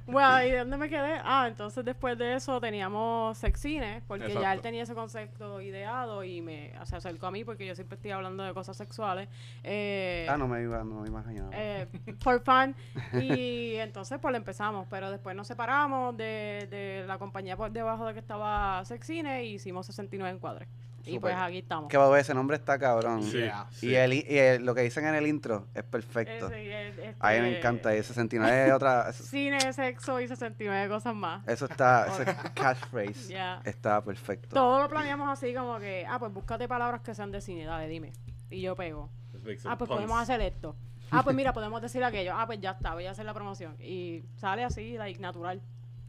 [0.05, 1.21] Bueno, ¿y dónde me quedé?
[1.23, 6.41] Ah, entonces después de eso teníamos sexines, porque ya él tenía ese concepto ideado y
[6.41, 9.29] me se acercó a mí porque yo siempre estoy hablando de cosas sexuales.
[9.63, 11.49] Eh, Ah, no me iba, no me imaginaba.
[11.53, 11.87] eh,
[12.19, 12.75] for fun.
[13.21, 18.05] Y entonces pues lo empezamos, pero después nos separamos de, de la compañía por debajo
[18.05, 18.40] de que estaba
[18.86, 20.67] Sexine y hicimos 69 encuadres.
[21.04, 21.89] Y pues aquí estamos.
[21.89, 23.23] Que va a ver, ese nombre está cabrón.
[23.23, 23.65] Sí, Yeah.
[23.71, 23.95] Y, sí.
[23.95, 26.45] el, y el- lo que dicen en el intro es perfecto.
[26.47, 27.95] Ese, el- este, A mí me encanta.
[27.95, 29.12] Y 69 es otra.
[29.13, 31.47] Cine, sexo y 69 cosas más.
[31.47, 32.06] Eso está.
[32.21, 33.62] Ese catchphrase Ya.
[33.65, 34.49] está perfecto.
[34.54, 37.88] Todo lo planeamos así como que, ah, pues búscate palabras que sean de cine, dale,
[37.88, 38.13] dime.
[38.51, 39.10] Y yo pego.
[39.34, 39.88] Ah, pues puns.
[39.89, 40.75] podemos hacer esto.
[41.10, 42.34] Ah, pues mira, podemos decir aquello.
[42.36, 43.75] Ah, pues ya está, voy a hacer la promoción.
[43.82, 45.62] Y sale así, like, natural.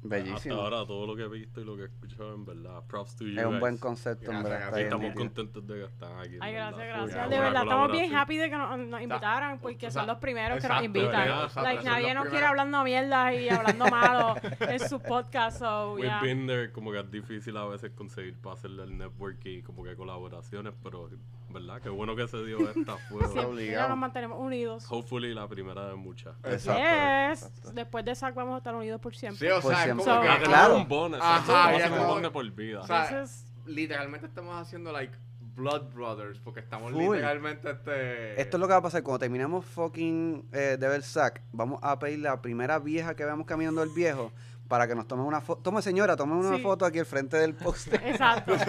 [0.05, 0.57] Hasta Bellísimo.
[0.57, 2.83] ahora todo lo que he visto y lo que he escuchado en verdad.
[2.88, 3.61] Props to you Es un guys.
[3.61, 4.59] buen concepto, en verdad.
[4.65, 5.23] Está bien estamos nítido.
[5.25, 6.37] contentos de que están aquí.
[6.41, 6.71] Ay, verdad.
[6.77, 7.31] gracias, gracias.
[7.31, 10.19] De verdad, estamos bien happy de que nos, nos invitaran porque o son sea, los
[10.19, 11.12] primeros que exacto, nos invitan.
[11.12, 11.45] ¿verdad?
[11.45, 15.93] Exacto, like, son nadie nos quiere hablando mierda y hablando malo en su podcast, so,
[15.95, 16.21] We've yeah.
[16.21, 19.85] been there, como que es difícil a veces conseguir para hacerle el network y como
[19.85, 21.11] que colaboraciones, pero
[21.53, 23.21] verdad, qué bueno que se dio esta fue.
[23.21, 23.88] Siempre obligado.
[23.91, 24.87] nos mantenemos unidos.
[24.91, 26.35] Hopefully la primera de muchas.
[26.45, 26.81] Exacto.
[26.83, 27.43] Yes.
[27.45, 27.73] exacto.
[27.73, 29.49] Después de SAC vamos a estar unidos por siempre.
[29.49, 30.05] Sí, o Por sea, siempre.
[30.05, 30.29] como So- que.
[30.29, 30.77] Ah, claro.
[30.77, 32.81] un bonus, Ajá, ya un como- bonus de por vida.
[32.81, 35.15] O sea, Entonces, literalmente estamos haciendo, like,
[35.55, 37.15] Blood Brothers, porque estamos Full.
[37.15, 38.41] literalmente, este...
[38.41, 41.43] Esto es lo que va a pasar cuando terminemos fucking eh, de ver Zack.
[41.53, 44.33] Vamos a pedir la primera vieja que veamos caminando el viejo
[44.68, 45.62] para que nos tome una foto.
[45.62, 46.62] Tome señora, tome una Sí.
[46.62, 47.96] foto aquí al frente del poste.
[48.11, 48.55] exacto.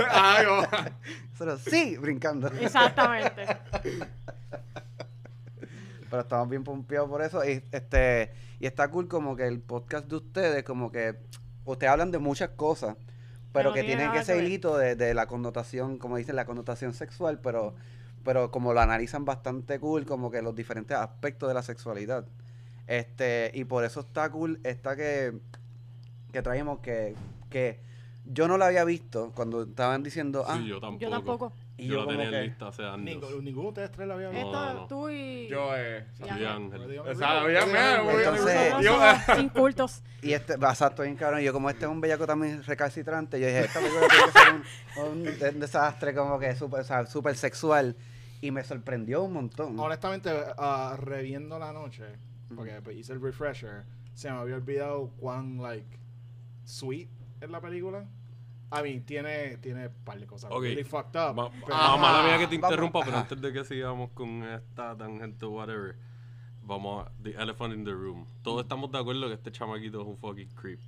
[0.50, 1.58] Oh.
[1.70, 2.48] Sí, brincando.
[2.48, 3.46] Exactamente.
[6.10, 7.44] Pero estamos bien pompeados por eso.
[7.44, 11.16] Y, este, y está cool como que el podcast de ustedes, como que
[11.66, 12.96] ustedes hablan de muchas cosas,
[13.52, 17.40] pero que tiene tienen ese hilito de, de la connotación, como dicen, la connotación sexual,
[17.40, 17.74] pero,
[18.24, 22.26] pero como lo analizan bastante cool, como que los diferentes aspectos de la sexualidad.
[22.88, 25.34] Este, y por eso está cool esta que,
[26.34, 27.16] que traemos que,
[27.50, 27.80] que
[28.26, 31.00] Yo no la había visto cuando estaban diciendo, ah, Sí, yo tampoco.
[31.02, 31.54] Yo tampoco.
[31.78, 33.00] y Yo, yo la tenía en que- lista hace años.
[33.02, 34.52] Ninguno, ninguno de ustedes tres la había visto.
[34.52, 34.88] No, Esto, no, no.
[34.88, 35.48] tú y...
[35.50, 36.06] Yo, eh.
[36.20, 37.00] y Ángel.
[37.00, 37.44] O sea.
[37.46, 40.04] Entonces- somos incultos.
[40.22, 41.42] Y este, exacto, bien cabrón.
[41.42, 44.40] Y yo, como este es un bellaco también recalcitrante, yo dije, esta película tiene que
[44.40, 47.96] ser un, un de- desastre como que súper o sea, súper sexual.
[48.42, 49.78] Y me sorprendió un montón.
[49.80, 52.04] Honestamente, ah, reviendo la noche,
[52.56, 55.98] porque hice el refresher, se me había olvidado cuán, like,
[56.66, 57.10] sweet
[57.42, 58.06] es la película.
[58.72, 60.64] I mean, tiene, tiene un par de cosas Ok.
[60.64, 61.36] really fucked up.
[61.36, 64.44] Ma- pero- ah, mala mía que te Vamos, interrumpa, pero antes de que sigamos con
[64.44, 65.96] esta tangente whatever,
[66.64, 68.26] vamos a The Elephant in the Room.
[68.42, 70.80] Todos estamos de acuerdo que este chamaquito es un fucking creep.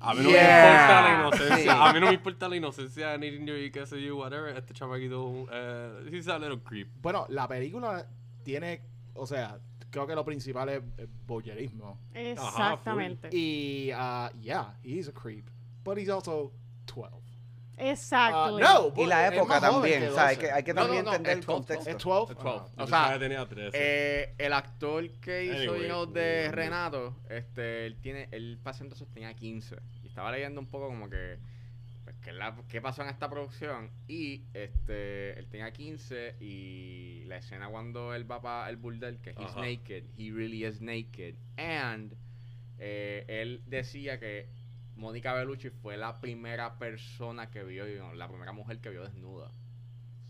[0.00, 1.68] A mí no me importa la inocencia, Sí.
[1.80, 4.56] a mí no me importa la inocencia de niño y qué sé yo, whatever.
[4.56, 6.88] Este chamaquito es un, eh, he's a little creep.
[7.00, 8.06] Bueno, la película
[8.42, 8.82] tiene,
[9.14, 9.58] o sea,
[9.94, 10.82] creo que lo principal es
[11.24, 12.00] voyeurismo.
[12.12, 13.28] Exactamente.
[13.30, 15.48] Y, uh, yeah, he's a creep.
[15.84, 16.52] But he's also
[16.86, 17.22] 12.
[17.76, 18.56] Exacto.
[18.56, 20.46] Ah, no, y la época también, o sea, hay 12.
[20.46, 21.90] que, hay que No, no, también no, entender es el 12, contexto.
[21.90, 22.32] ¿Es 12?
[22.32, 22.48] Es 12.
[22.48, 22.62] Ah.
[22.76, 23.70] O Yo sea, tenía 13.
[23.72, 26.50] Eh, el actor que hizo Anyway, know, de.
[26.50, 29.76] Renato, este, él tiene, él pasó entonces tenía 15.
[30.02, 31.38] Y estaba leyendo un poco como que
[32.04, 33.90] pues, qué, la- qué pasó en esta producción.
[34.06, 39.30] Y este, él tenía 15 y la escena cuando él va para el burdel, que
[39.30, 39.60] he's Ajá.
[39.60, 41.34] naked, he really is naked.
[41.56, 42.14] And
[42.78, 44.48] eh, él decía que
[44.96, 49.50] Mónica Bellucci fue la primera persona que vio, la primera mujer que vio desnuda.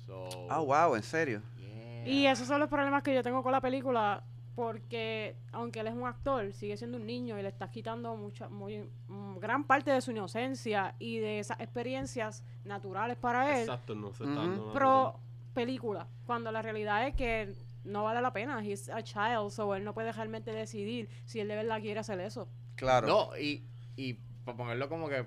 [0.07, 1.43] So, Ah, wow, en serio.
[1.59, 2.07] yeah.
[2.07, 4.23] Y esos son los problemas que yo tengo con la película,
[4.55, 8.49] porque aunque él es un actor, sigue siendo un niño y le estás quitando mucha,
[8.49, 13.95] muy, mm, gran parte de su inocencia y de esas experiencias naturales para él, Exacto,
[13.95, 15.19] no se está pro
[15.53, 19.85] película, cuando la realidad es que no vale la pena, he's a child, so él
[19.85, 22.49] no puede realmente decidir si él de verdad quiere hacer eso.
[22.77, 23.07] Claro.
[23.07, 23.65] No, y,
[23.97, 24.15] y
[24.45, 25.27] para ponerlo como que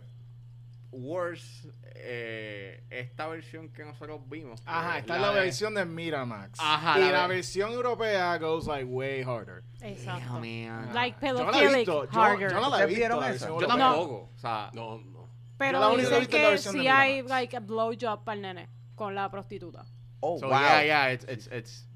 [1.02, 4.62] worse, eh, esta versión que nosotros vimos.
[4.62, 6.60] que Ajá, es está la de- versión de Miramax.
[6.60, 9.64] Ajá, y la la, ve- versión europea goes like way harder.
[9.82, 10.40] Exacto.
[10.40, 12.52] Like Yo no la he pedophilic visto, yo- harder.
[12.52, 13.20] Yo, no la he ¿Ustedes visto.
[13.22, 14.32] la versión Yo tampoco.
[14.36, 15.28] O sea, No, no.
[15.58, 18.36] Pero la que dicen es la que versión de sí hay like a blowjob para
[18.36, 19.86] el nene con la prostituta.
[20.20, 20.60] Oh, so wow.
[20.60, 21.87] yeah, yeah, it's, it's, it's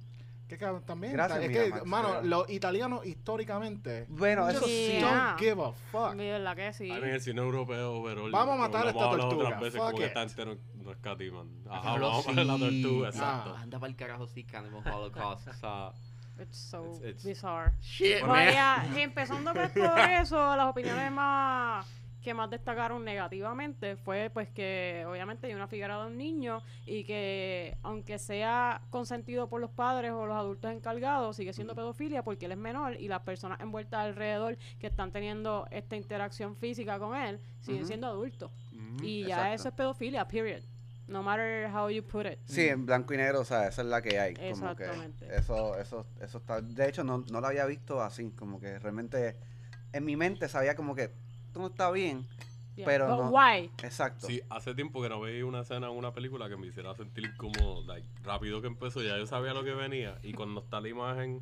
[0.52, 1.14] Que cabrón, también.
[1.14, 4.88] Gracias, es que, Miramax, mano, pero- los italianos históricamente Bueno, eso just sí.
[5.00, 5.28] Yeah.
[5.30, 6.16] don't give a fuck.
[6.18, 6.92] Verdad que sí.
[6.92, 9.98] A el cine europeo, pero Vamos a matar a esta tortuga, otras veces fuck como
[9.98, 10.08] que it.
[10.10, 11.48] esta gente no, no escatiman.
[11.70, 12.60] Ajá, Diablo, vamos a ver la sí.
[12.82, 13.12] tortuga, Ah.
[13.12, 13.56] exacto.
[13.56, 15.48] anda para el carajo sí, Cannibal Holocaust.
[15.48, 15.92] o sea,
[16.42, 17.72] It's so It's- it's- bizarre.
[17.82, 18.52] shit, man.
[18.52, 21.86] ya, empezando pues por eso, las opiniones más
[22.22, 27.04] que más destacaron negativamente fue pues que obviamente hay una figura de un niño y
[27.04, 32.46] que aunque sea consentido por los padres o los adultos encargados, sigue siendo pedofilia porque
[32.46, 37.16] él es menor y las personas envueltas alrededor que están teniendo esta interacción física con
[37.16, 38.52] él siguen siendo adultos.
[39.02, 40.62] Y ya eso es pedofilia, period.
[41.08, 42.40] No matter how you put it.
[42.46, 44.34] Sí, en blanco y negro, o sea, esa es la que hay.
[44.34, 45.36] Como que Exactamente.
[45.36, 46.62] eso, eso, eso está.
[46.62, 49.36] De hecho, no, no lo había visto así, como que realmente
[49.92, 51.12] en mi mente sabía como que
[51.52, 52.26] esto no está bien.
[52.78, 52.86] Yeah.
[52.86, 53.70] pero But no- why?
[53.84, 54.26] Exacto.
[54.28, 57.36] Sí, hace tiempo que no veía una escena en una película que me hiciera sentir
[57.36, 60.18] como, like, rápido que empezó, ya yo sabía lo que venía.
[60.24, 61.42] Y cuando está la imagen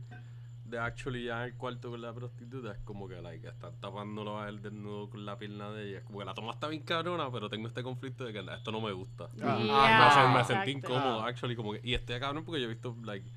[0.66, 4.40] de actually ya en el cuarto con la prostituta, es como que, like, están tapándolo
[4.40, 5.98] a él desnudo con la pierna de ella.
[6.00, 8.72] Es como que la toma está bien cabrona, pero tengo este conflicto de que esto
[8.72, 9.30] no me gusta.
[9.44, 11.28] Ah, Yeah, me, me sentí incómodo, Ah.
[11.28, 13.30] actually, como que, y estoy cabrón porque yo he visto, like,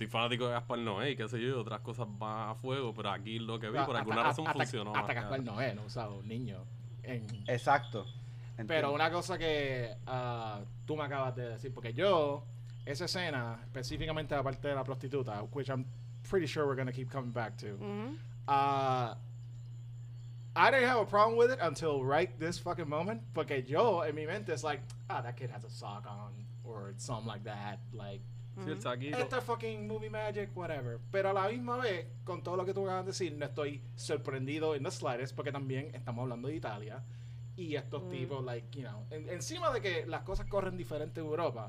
[0.00, 2.94] soy fanático de Gaspar Noé y qué sé yo, y otras cosas más a fuego,
[2.94, 5.36] pero aquí lo que vi, por Hasta- alguna hasta- razón hasta, funcionó Hasta más, Gaspar
[5.40, 5.56] cabrón.
[5.56, 6.64] Noé, no usaba un niño.
[7.02, 8.06] En, Exacto.
[8.66, 12.44] Pero una cosa que ah, tú me acabas de decir, porque yo,
[12.86, 15.84] esa escena, específicamente la parte de la prostituta, which I'm
[16.30, 18.16] pretty sure we're going to keep coming back to, Ujú.
[18.48, 19.14] uh,
[20.56, 24.14] I didn't have a problem with it until right this fucking moment, porque yo, en
[24.14, 26.32] mi mente, es like, ah, that kid has a sock on,
[26.64, 28.20] or something like that, like,
[28.64, 29.16] Sí, el saquito.
[29.18, 30.98] esta fucking movie magic, whatever.
[31.10, 33.82] Pero a la misma vez, con todo lo que tú acabas de decir, no estoy
[33.94, 37.02] sorprendido en the slightest, porque también estamos hablando de Italia.
[37.56, 38.10] Y estos Mm.
[38.10, 41.66] tipos, like, you know, en- encima de que las cosas corren diferente en Europa,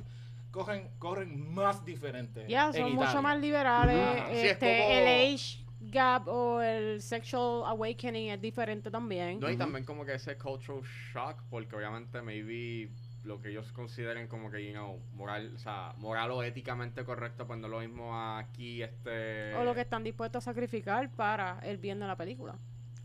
[0.52, 2.46] corren, corren más diferente.
[2.48, 3.22] Ya, en son mucho Italia.
[3.22, 4.00] más liberales.
[4.20, 4.28] Ajá.
[4.32, 9.40] Sí, es este, como- El age gap o el sexual awakening es diferente también.
[9.40, 12.90] No, y también como que ese cultural shock, porque obviamente maybe
[13.24, 17.46] lo que ellos consideren como que, you know, moral, o sea, moral o éticamente correcto,
[17.46, 19.54] pues no es lo mismo aquí, este...
[19.56, 22.56] O lo que están dispuestos a sacrificar para el bien de la película.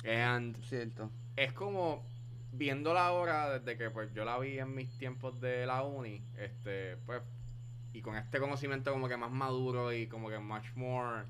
[0.05, 1.11] And Cierto.
[1.37, 2.05] es como,
[2.53, 6.97] viéndola ahora, desde que pues yo la vi en mis tiempos de la uni, este,
[7.05, 7.23] pues,
[7.93, 11.25] y con este conocimiento como que más maduro y como que much more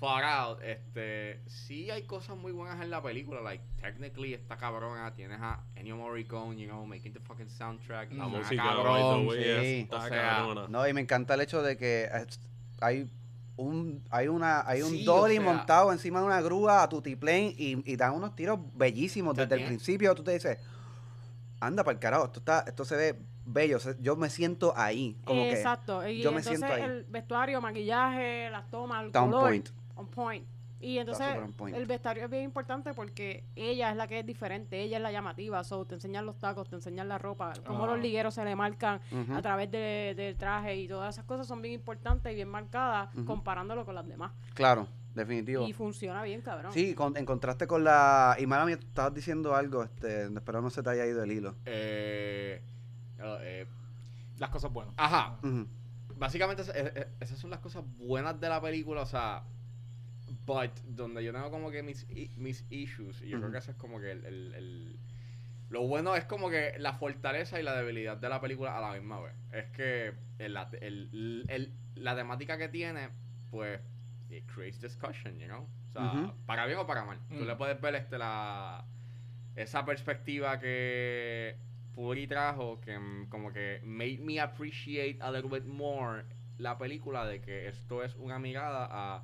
[0.00, 5.12] far out, este, sí hay cosas muy buenas en la película, like, technically está cabrona,
[5.12, 9.38] tienes a Ennio Morricone, you know, making the fucking soundtrack, La música, cabrón, sí.
[9.38, 10.68] es- está O sea, cabrona.
[10.68, 12.08] No, y me encanta el hecho de que
[12.80, 13.10] hay
[13.56, 16.88] un hay una hay un Sí, dolly o sea- montado encima de una grúa a
[16.88, 20.56] tutiplane y, y dan unos tiros bellísimos desde el principio tú te dices
[21.60, 25.18] anda para el carajo esto está esto se ve bello se- yo me siento ahí
[25.24, 26.08] como que Exacto.
[26.08, 26.82] Y yo me entonces siento ahí.
[26.82, 29.68] el vestuario, maquillaje, las tomas, el on color, point.
[30.00, 30.46] On point.
[30.82, 31.26] Y entonces
[31.74, 35.12] el vestuario es bien importante porque ella es la que es diferente, ella es la
[35.12, 37.88] llamativa, so te enseñan los tacos, te enseñan la ropa, cómo Ah.
[37.88, 38.98] los ligueros se le marcan
[39.30, 43.10] a través de- del traje y todas esas cosas son bien importantes y bien marcadas
[43.26, 44.32] comparándolo con las demás.
[44.54, 46.72] claro definitivo Y funciona bien, cabrón.
[46.72, 50.70] sí con- en contraste con la y mala mía estabas diciendo algo este espero no
[50.70, 52.62] se te haya ido el hilo Eh,
[53.18, 53.66] eh,
[54.38, 54.94] Las cosas buenas.
[54.96, 55.38] ajá,
[56.16, 56.72] básicamente esa-
[57.20, 59.42] esas son las cosas buenas de la película, o sea,
[60.54, 63.70] but donde yo tengo como que mis, i- mis issues, y yo creo que eso
[63.70, 64.96] es como que el, el- el-
[65.70, 68.92] lo bueno es como que la fortaleza y la debilidad de la película a la
[68.98, 69.34] misma vez.
[69.52, 73.10] Es que el- la, el- el- la temática que tiene,
[73.50, 73.80] pues,
[74.30, 75.62] it creates discussion, you know?
[75.62, 77.18] O sea, para bien o para mal.
[77.28, 77.46] Tú Mm.
[77.46, 78.84] le puedes ver este la
[79.56, 81.56] esa perspectiva que
[81.94, 86.24] Puri trajo, que mm, como que made me appreciate a little bit more
[86.58, 89.22] la película de que esto es una mirada a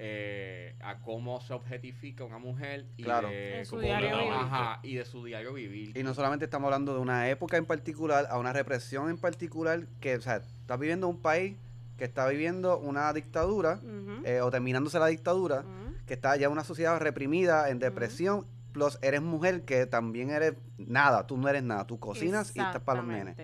[0.00, 3.28] eh, a cómo se objetifica una mujer y Claro.
[3.28, 4.32] de su diario vivir.
[4.32, 5.96] ajá, y de su diario vivir.
[5.96, 9.86] Y no solamente estamos hablando de una época en particular, a una represión en particular,
[10.00, 11.56] que, o sea, estás viviendo un país
[11.96, 13.80] que está viviendo una dictadura,
[14.24, 15.64] eh, o terminándose la dictadura,
[16.06, 21.26] que está ya una sociedad reprimida, en depresión, plus eres mujer que también eres nada,
[21.26, 23.36] tú no eres nada, tú cocinas y estás para los nenes.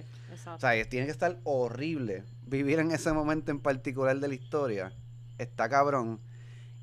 [0.47, 4.35] O sea, es- tiene que estar horrible vivir en ese momento en particular de la
[4.35, 4.93] historia.
[5.39, 6.21] Está cabrón.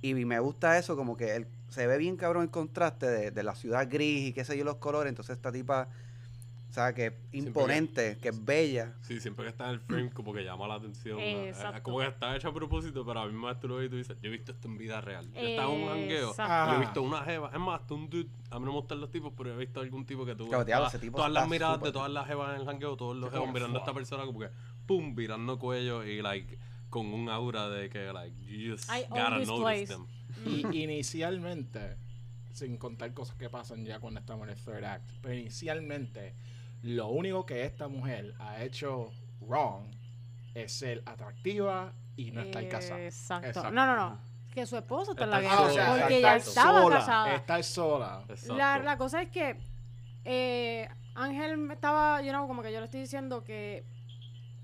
[0.02, 3.44] Y me gusta eso, como que el- se ve bien cabrón el contraste de, de
[3.44, 5.10] la ciudad gris y qué sé yo, los colores.
[5.10, 5.88] Entonces esta tipa,
[6.70, 8.94] o sea, que es imponente, que es bella.
[9.02, 11.18] Sí, siempre que está en el frame como que llama la atención.
[11.18, 11.24] ¿no?
[11.24, 13.90] Es- como que está hecho a propósito, pero a mí más tú lo ves y
[13.90, 15.30] tú dices, yo he visto esto en vida real.
[15.34, 16.34] Yo estaba en un.
[16.40, 16.68] Ah.
[16.72, 19.00] Yo he visto una jeva, es más, hasta un dude, a mí no me gustan
[19.02, 21.82] los tipos, pero he visto algún tipo que tuvo Claro, ese tipo todas las miradas
[21.82, 24.40] de todas las jevas en el jangueo, todos los como mirando a esta persona como
[24.40, 24.50] que,
[24.88, 26.58] pum, virando cuello y like,
[26.92, 29.88] con un aura de que like, you just I gotta notice place.
[29.88, 30.06] them.
[30.46, 31.98] Y inicialmente,
[32.54, 36.36] sin contar cosas que pasan ya cuando estamos en el third act, pero inicialmente,
[36.84, 39.86] lo único que esta mujer ha hecho wrong
[40.54, 43.04] es ser atractiva y no estar casada.
[43.04, 43.48] Exacto.
[43.48, 43.72] Exacto.
[43.72, 44.20] No, no, no.
[44.54, 45.70] Que su esposo está en la Estar guerra.
[45.86, 45.98] sola.
[46.02, 47.36] porque ella estaba sola, casada.
[47.36, 48.26] Estar sola.
[48.48, 49.56] La, la cosa es que
[50.26, 53.86] eh, Ángel me estaba, you know, como que yo le estoy diciendo que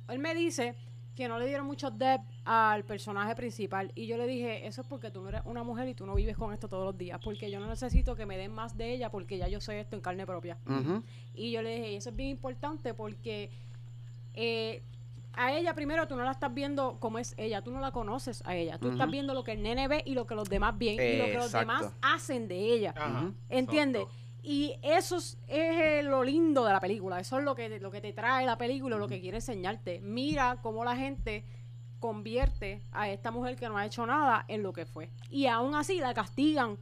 [0.10, 0.76] él me dice
[1.18, 4.88] que no le dieron mucho depth al personaje principal y yo le dije, eso es
[4.88, 7.20] porque tú no eres una mujer y tú no vives con esto todos los días,
[7.24, 9.96] porque yo no necesito que me den más de ella porque ya yo sé esto
[9.96, 10.60] en carne propia.
[11.34, 13.50] Y yo le dije, y eso es bien importante porque
[14.36, 14.84] eh,
[15.34, 18.44] a ella primero tú no la estás viendo como es ella, tú no la conoces
[18.46, 20.78] a ella, tú estás viendo lo que el nene ve y lo que los demás
[20.78, 21.60] ven y lo que los Exacto.
[21.60, 22.94] demás hacen de ella.
[22.96, 23.34] Ujú.
[23.50, 24.04] ¿Entiendes?
[24.04, 24.27] Exacto.
[24.42, 27.20] Y eso es, es, eh, lo lindo de la película.
[27.20, 30.00] Eso es lo que, lo que te trae la película, lo que quiere enseñarte.
[30.02, 31.44] Mira cómo la gente
[32.00, 35.10] convierte a esta mujer que no ha hecho nada en lo que fue.
[35.30, 36.78] Y aún así la castigan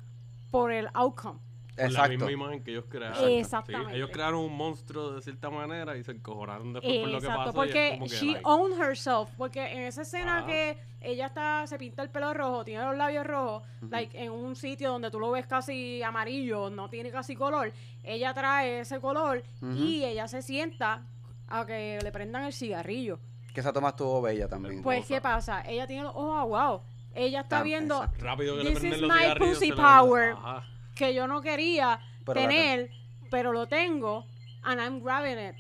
[0.52, 1.40] por el outcome.
[1.78, 2.10] La Exacto.
[2.10, 3.18] misma imagen que ellos crearon.
[3.18, 3.28] Exacto.
[3.28, 3.96] Sí, Exactamente.
[3.98, 7.46] ellos crearon un monstruo de cierta manera y se encojonaron después por lo que Exacto,
[7.46, 7.50] pasó.
[7.50, 9.30] es porque she like, owned herself.
[9.38, 13.28] Porque en esa escena que ella está, se pinta el pelo rojo, tiene los labios
[13.28, 17.74] rojos, like en un sitio donde tú lo ves casi amarillo, no tiene casi color,
[18.04, 21.06] ella trae ese color y ella se sienta
[21.48, 23.20] a que le prendan el cigarrillo.
[23.54, 24.82] Que esa toma estuvo bella también.
[24.82, 25.06] Pues.
[25.06, 25.62] ¿qué pasa?
[25.62, 26.82] Ella tiene los ojos aguados.
[27.14, 28.26] Ella está viendo exacto.
[28.26, 30.32] rápido que le This prenden is los my cigarrillos, pussy power.
[30.38, 30.68] Ajá.
[30.96, 32.90] Que yo no quería Pero tener,
[33.30, 34.26] pero lo tengo,
[34.64, 35.56] and I'm grabbing it.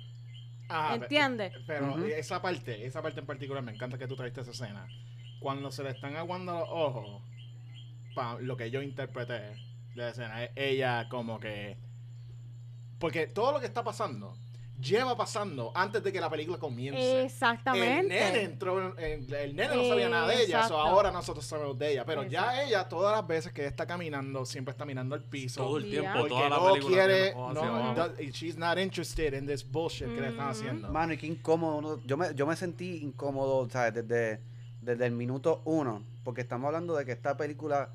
[0.67, 1.53] Ajá, pe- ¿Entiendes?
[1.67, 4.87] Pero esa parte, esa parte en particular, me encanta que tú trajiste esa escena.
[5.39, 7.21] Cuando se le están aguando los ojos,
[8.15, 9.55] pa, lo que yo interpreté de
[9.95, 11.77] la escena, es ella como que...
[12.97, 14.35] Porque todo lo que está pasando,
[14.81, 17.23] lleva pasando antes de que la película comience.
[17.23, 17.99] Exactamente.
[18.01, 21.77] El nene entró, en- el, nene no sabía nada de ella, so ahora nosotros sabemos
[21.79, 22.05] de ella.
[22.05, 25.63] Pero ya ella, todas las veces que está caminando, siempre está mirando al piso.
[25.63, 29.47] Todo el tiempo, porque toda la no película quiere, no, that- she's not interested in
[29.47, 30.51] this bullshit que le están Mm.
[30.51, 30.89] haciendo.
[30.91, 31.77] Mano, y qué incómodo.
[31.77, 33.93] uno- yo, me, yo me sentí incómodo, ¿sabes?
[33.93, 34.41] Desde,
[34.81, 36.03] desde el minuto uno.
[36.23, 37.89] Porque estamos hablando de que esta película.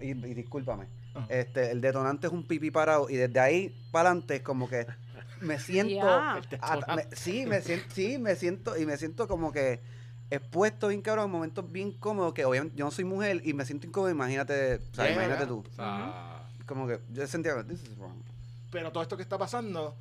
[0.00, 0.86] Y, y discúlpame.
[1.28, 3.08] Este, el detonante es un pipí parado.
[3.10, 4.86] Y desde ahí para adelante es como que
[5.42, 6.06] me siento.
[6.96, 8.76] Me- sí, me siento, sí, me siento.
[8.78, 9.80] Y me siento como que.
[10.30, 13.66] expuesto bien cabrón, en momentos bien cómodos, que obviamente yo no soy mujer y me
[13.66, 15.46] siento incómodo, imagínate, o sea, Yeah, imagínate yeah.
[15.46, 15.64] tú.
[16.66, 18.22] Como que yo sentía, this is wrong.
[18.70, 19.94] Pero todo esto que está pasando,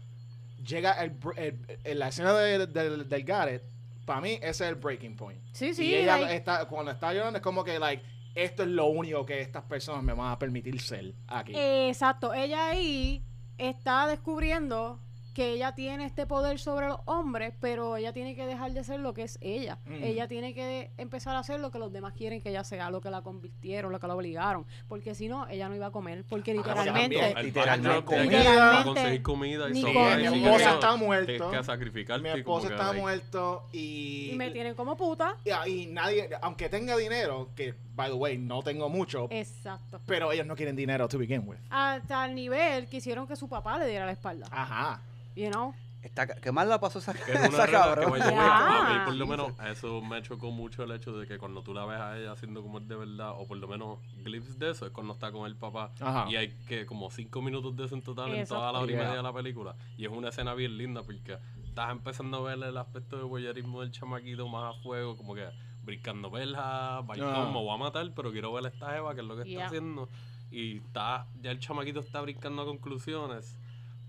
[0.65, 3.63] llega el, el- el- la escena de- del- del Gareth,
[4.05, 5.41] para mí ese es el breaking point.
[5.51, 5.83] Sí, sí.
[5.87, 8.01] y ella like- está, cuando está llorando es como que, like,
[8.33, 11.51] esto es lo único que estas personas me van a permitir ser aquí.
[11.53, 13.21] Exacto, ella ahí
[13.57, 14.97] está descubriendo
[15.33, 18.99] que ella tiene este poder sobre los hombres, pero ella tiene que dejar de ser
[18.99, 19.77] lo que es ella.
[19.85, 20.03] Mm.
[20.03, 22.99] Ella tiene que empezar a ser lo que los demás quieren que ella sea, lo
[23.01, 26.25] que la convirtieron, lo que la obligaron, porque si no, ella no iba a comer,
[26.27, 27.17] porque literalmente...
[27.17, 27.37] también.
[27.37, 27.87] El Literalmente.
[27.89, 28.71] backdrop de que Literalmente.
[28.71, 29.93] para conseguir comida y Ni con-
[30.31, 31.51] mi esposa está muerto.
[31.51, 32.35] Que sacrificarte.
[32.35, 34.31] Mi que, está muerto y...
[34.31, 35.37] Y me tienen como puta.
[35.45, 40.01] y, y nadie, aunque tenga dinero, que, by the way, no tengo mucho, Exacto.
[40.05, 41.57] pero ellos no quieren dinero to begin with.
[41.69, 44.47] Hasta el nivel que hicieron que su papá le diera la espalda.
[44.51, 45.01] Ajá.
[45.35, 45.73] You know?
[46.01, 48.11] Está, ¿Qué mal la pasó esa, Que es una esa que, cabrón?
[48.11, 48.87] way, Ya.
[48.87, 51.75] a mí por lo menos eso me chocó mucho el hecho de que cuando tú
[51.75, 54.71] la ves a ella haciendo como es de verdad, o por lo menos glimpses de
[54.71, 55.91] eso, es cuando está con el papá.
[55.99, 56.25] Ajá.
[56.27, 58.95] Y hay que como cinco minutos de eso en total en toda la hora y
[58.95, 59.03] Yeah.
[59.03, 59.75] media de la película.
[59.95, 63.81] Y es una escena bien linda porque estás empezando a ver el aspecto de voyerismo
[63.81, 65.47] del chamaquito más a fuego, como que
[65.83, 67.45] brincando verja, balcón, Ah.
[67.45, 69.65] me voy a matar, pero quiero ver esta jeva, que es lo que Yeah.
[69.65, 70.09] está haciendo.
[70.49, 73.55] Y está, ya el chamaquito está brincando a conclusiones.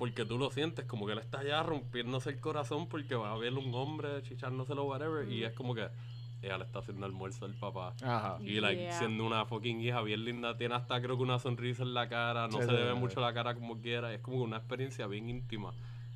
[0.03, 3.39] Porque tú lo sientes, como que él está ya rompiéndose el corazón porque va a
[3.39, 5.31] ver un hombre chichándoselo, whatever.
[5.31, 5.87] Y es como que
[6.43, 7.95] ella le está haciendo almuerzo al papá.
[8.03, 8.37] Ajá.
[8.41, 8.99] Y like, Yeah.
[8.99, 12.49] siendo una fucking hija bien linda, tiene hasta creo que una sonrisa en la cara,
[12.49, 12.99] no Sí, se sí, le ve sí.
[12.99, 15.73] mucho la cara como quiera, y es como que una experiencia bien íntima.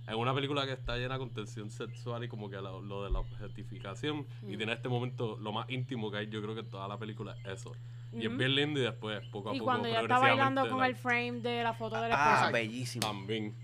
[0.09, 3.11] Es una película que está llena con tensión sexual y como que lo, lo de
[3.13, 4.57] la objetificación, y Mm.
[4.57, 7.37] tiene este momento, lo más íntimo que hay, yo creo que en toda la película
[7.45, 7.71] es eso.
[8.13, 10.83] Y es bien lindo y después, poco a Y poco, cuando ella está bailando con
[10.85, 12.51] el frame de la foto de la Ah, esposa.
[12.53, 13.07] bellísimo.
[13.07, 13.55] También.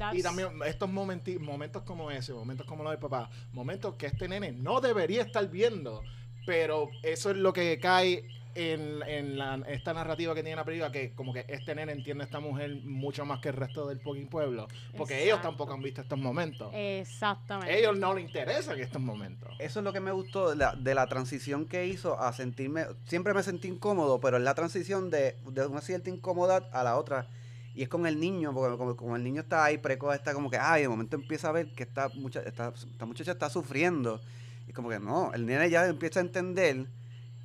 [0.00, 4.06] That's- Y también estos momenti- momentos como ese, momentos como los de papá, momentos que
[4.06, 6.02] este nene no debería estar viendo,
[6.46, 8.24] pero eso es lo que cae
[8.56, 12.24] en, en la- esta narrativa que tiene la película, que como que este nene entiende
[12.24, 15.48] a esta mujer mucho más que el resto del fucking pueblo, porque ellos Exacto.
[15.50, 16.68] tampoco han visto estos momentos.
[16.74, 17.78] Exactamente.
[17.78, 19.48] ellos no les interesan estos momentos.
[19.60, 22.86] Eso es lo que me gustó de la, de la transición que hizo a sentirme.
[23.04, 26.96] Siempre me sentí incómodo, pero es la transición de, de una cierta incomodidad a la
[26.96, 27.28] otra.
[27.74, 30.58] Y es con el niño, porque como, el niño está ahí, precoz, está como que,
[30.58, 34.20] ay, de momento empieza a ver que esta, mucha, esta, esta muchacha está sufriendo.
[34.66, 36.86] Y como que no, el nene ya empieza a entender.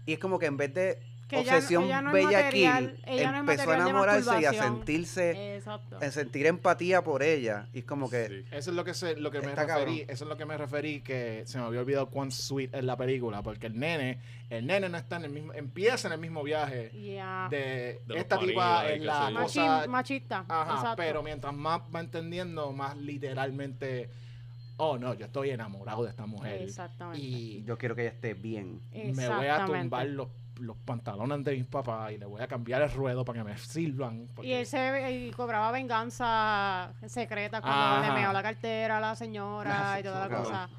[0.06, 3.38] Y es como que en vez de Que obsesión ella no bella material- ella no
[3.38, 5.98] es empezó a enamorarse y a sentirse, Exacto.
[6.00, 7.68] a sentir empatía por ella.
[7.74, 8.46] Y es como que, Sí.
[8.52, 9.96] Eso es lo que se, lo que me referí, cabrón.
[10.08, 12.96] eso es lo que me referí que se me había olvidado cuán sweet es la
[12.96, 14.20] película, porque el nene,
[14.52, 17.48] el nene no está en el mismo, empieza en el mismo viaje Yeah.
[17.50, 20.46] de, esta tipa qué la cosa machista.
[20.48, 20.96] Ajá, Exacto.
[20.98, 24.10] pero mientras más va entendiendo, más literalmente,
[24.78, 26.62] oh no, yo estoy enamorado de esta mujer.
[26.62, 27.20] Exactamente.
[27.26, 28.80] Y yo quiero que ella esté bien.
[28.94, 30.28] me voy a tumbar los,
[30.60, 33.58] los pantalones de mis papás y le voy a cambiar el ruedo para que me
[33.58, 34.28] sirvan.
[34.36, 39.16] porque- Y él se y cobraba venganza secreta cuando le meó la cartera a la
[39.16, 40.70] señora y toda la cosa.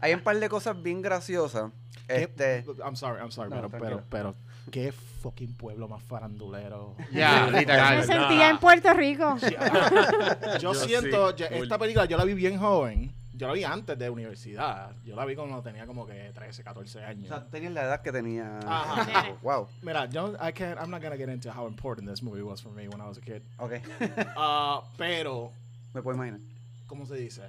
[0.00, 1.70] Hay un par de cosas bien graciosas.
[2.06, 4.34] ¿Qué- Este, I'm sorry, I'm sorry, No, pero, pero, pero,
[4.70, 6.94] qué fucking pueblo más farandulero.
[7.12, 8.04] Ya, Me literal.
[8.04, 9.36] sentía en Puerto Rico.
[9.40, 13.14] Yo, Yo siento, sí, esta película yo la vi bien joven.
[13.42, 14.92] Yo la vi antes de universidad.
[15.04, 17.26] Yo la vi cuando tenía como que 13, 14 O años.
[17.26, 18.60] sea, tú tenías la edad que tenía.
[18.64, 19.34] Ajá.
[19.42, 19.66] Wow.
[19.82, 22.70] Mira, yo, I can't, I'm not gonna get into how important this movie was for
[22.70, 23.42] me when I was a kid.
[23.58, 23.72] Ok.
[24.36, 25.50] Ah, pero,
[25.92, 26.38] Me puedo imaginar.
[26.86, 27.42] ¿cómo se dice?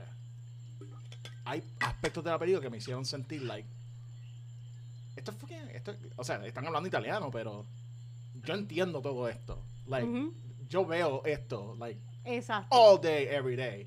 [1.45, 3.67] Hay aspectos de la película que me hicieron sentir like.
[5.15, 5.69] Esto es fucking.
[5.75, 7.67] Esto, o sea, están hablando italiano, pero
[8.43, 9.62] yo entiendo todo esto.
[9.86, 10.08] Like,
[10.69, 12.67] yo veo esto, like, Exacto.
[12.75, 13.86] all day, every day.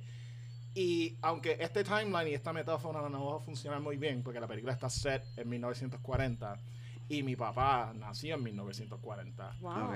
[0.79, 4.47] Y aunque este timeline y esta metáfora no va a funcionar muy bien, porque la
[4.47, 6.61] película está set en 1940
[7.09, 9.57] y mi papá nació en 1940.
[9.62, 9.73] Wow.
[9.73, 9.95] Ok.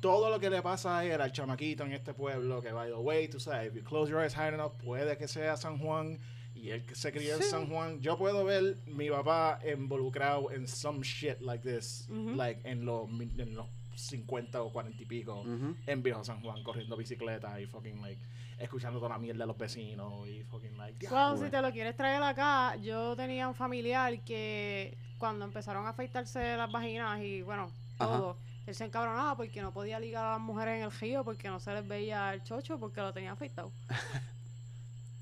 [0.00, 2.96] Todo lo que le pasa a él, al chamaquito en este pueblo, que by the
[2.96, 6.18] way, tú sabes, if you close your eyes high enough, puede que sea San Juan
[6.54, 7.48] y él que se crió en Sí.
[7.50, 8.00] San Juan.
[8.00, 12.36] Yo puedo ver mi papá involucrado en some shit like this, Ujú.
[12.36, 15.44] like en los, en los 50 o 40 y pico
[15.86, 18.20] en Viejo San Juan corriendo bicicleta y fucking like
[18.62, 21.72] escuchando toda la mierda de los vecinos y fucking like Well, diablo, si te lo
[21.72, 27.42] quieres traer acá, yo tenía un familiar que cuando empezaron a afeitarse las vaginas y
[27.42, 28.10] bueno, Ajá.
[28.18, 31.48] todo, él se encabronaba porque no podía ligar a las mujeres en el río porque
[31.48, 33.72] no se les veía el chocho porque lo tenía afeitado.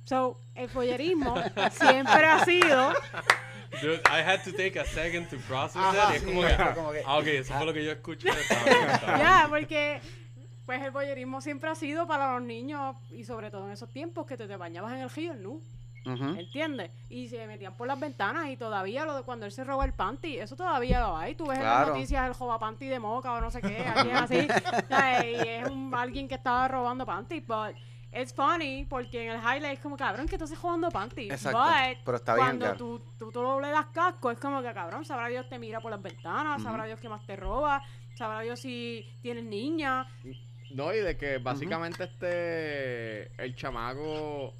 [0.04, 1.36] So, el follerismo
[1.70, 2.92] siempre ha sido
[3.80, 6.12] Dude, I had to take a second to process Ajá, that.
[6.12, 8.28] Y es como sí, que, como que- ah, ok, eso fue lo que yo escuché.
[9.06, 10.00] Ya, porque
[10.70, 14.24] pues el boyerismo siempre ha sido para los niños y sobre todo en esos tiempos
[14.24, 15.60] que te, te bañabas en el río, ¿no?
[16.06, 16.38] Ujú.
[16.38, 16.92] ¿Entiendes?
[17.08, 19.94] Y se metían por las ventanas y todavía lo de cuando él se roba el
[19.94, 21.34] panty, eso todavía va ahí.
[21.34, 24.14] Tú ves en las noticias el joba panty de moca o no sé qué, alguien
[24.14, 24.36] así.
[25.42, 27.74] y es un, alguien que estaba robando panty, but
[28.12, 31.32] it's funny porque en el highlight es como, cabrón, que estás jugando panty.
[31.32, 32.78] Exacto, But pero está bien, cuando claro.
[32.78, 35.90] tú, tú, tú le das casco, es como que, cabrón, sabrá Dios te mira por
[35.90, 37.82] las ventanas, sabrá Dios que más te roba,
[38.14, 40.06] sabrá Dios si tienes niña.
[40.70, 43.42] No, y de que básicamente este.
[43.42, 44.54] El chamaco.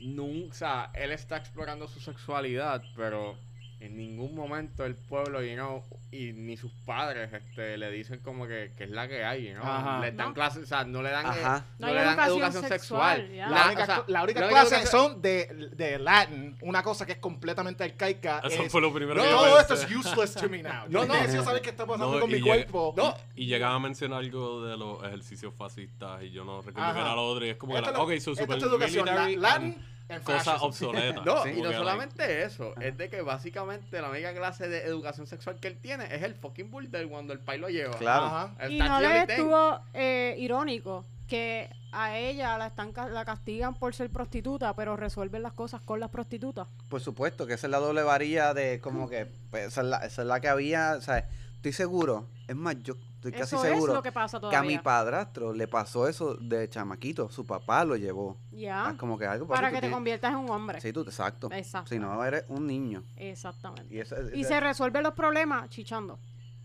[0.00, 0.50] Nunca.
[0.50, 3.38] O sea, él está explorando su sexualidad, pero
[3.86, 8.46] en ningún momento el pueblo, you know, y ni sus padres este, le dicen como
[8.46, 10.00] que, que es la que hay, you know.
[10.00, 10.34] Le dan No.
[10.34, 11.26] clases, o sea, no le dan.
[11.26, 11.64] eh, Ajá.
[11.78, 13.50] no, No le dan educación educación, sexual, sexual.
[13.50, 17.04] La, o única, sea, la única la clase educación- son de, de Latin, una cosa
[17.04, 18.40] que es completamente arcaica.
[18.44, 20.84] Eso es, fue lo primero que todo yo esto es useless to me now.
[20.88, 21.14] No, Yo no.
[21.14, 22.94] necesito saber qué está pasando No, con y mi cuerpo.
[22.96, 27.00] No, Y llegaba a mencionar algo de los ejercicios fascistas y yo no recuerdo que
[27.00, 27.44] era lo otro.
[27.44, 29.93] Y es como, la, es- ok, so super es educación, la- military Latin
[30.24, 31.24] cosas obsoletas.
[31.24, 35.26] No, y no like, solamente eso, es de que básicamente la única clase de educación
[35.26, 37.96] sexual que él tiene es el fucking burdel cuando el pai lo lleva.
[37.96, 38.26] Claro.
[38.26, 38.68] Ajá.
[38.68, 44.10] Y no le estuvo eh, irónico que a ella la están la castigan por ser
[44.10, 46.66] prostituta, pero resuelven las cosas con las prostitutas.
[46.88, 49.96] Por supuesto, que esa es la doble varilla de como que pues, esa, es la,
[49.98, 52.96] esa es la que había, o sea, estoy seguro, es más, yo
[53.28, 54.82] estoy casi Eso seguro es lo que pasa que a mi todavía.
[54.82, 58.36] padrastro le pasó eso de chamaquito, su papá lo llevó.
[58.52, 58.88] Ya.
[58.88, 60.80] Ah, como que algo para que te tienes- conviertas en un hombre.
[60.80, 61.50] Sí, tú, exacto.
[61.52, 61.88] Exacto.
[61.90, 63.02] Si no, eres un niño.
[63.16, 63.94] Exactamente.
[63.94, 66.18] Y, eso, Y ese- se resuelven los problemas chichando.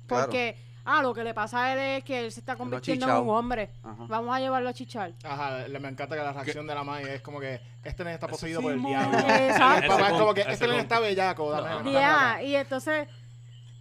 [0.08, 0.26] Claro.
[0.26, 3.16] Porque, ah, lo que le pasa a él es que él se está convirtiendo en
[3.24, 3.70] un hombre.
[3.84, 4.06] Ajá.
[4.08, 5.14] Vamos a llevarlo a chichar.
[5.24, 8.16] Ajá, le- me encanta que la reacción de la madre es como que este nene
[8.16, 9.18] está poseído por el diablo.
[9.20, 9.84] Exacto.
[9.84, 12.42] El papá es como que este nene está bellaco, dame, No.
[12.42, 13.08] y entonces,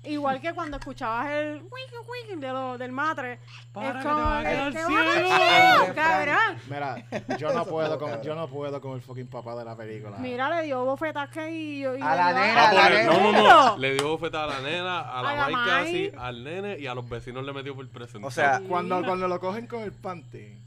[0.09, 3.39] igual que cuando escuchabas el wiki wiki de lo, del matre, es
[3.73, 6.57] Para que te vaya que te El cabrón.
[6.69, 7.05] Mira,
[7.39, 10.17] yo no puedo con, yo no puedo con el fucking papá de la película.
[10.19, 13.07] Mira, le dio bofetaje y, y A le la dio nena, a la por el-
[13.07, 13.13] nena.
[13.19, 13.43] no, no,
[13.73, 13.79] no.
[13.79, 16.95] Le dio bofetada a la nena, a la, A la casi, al nene y a
[16.95, 18.27] los vecinos le metió por presente.
[18.27, 20.59] O sea, Cuando, cuando lo cogen con el panty,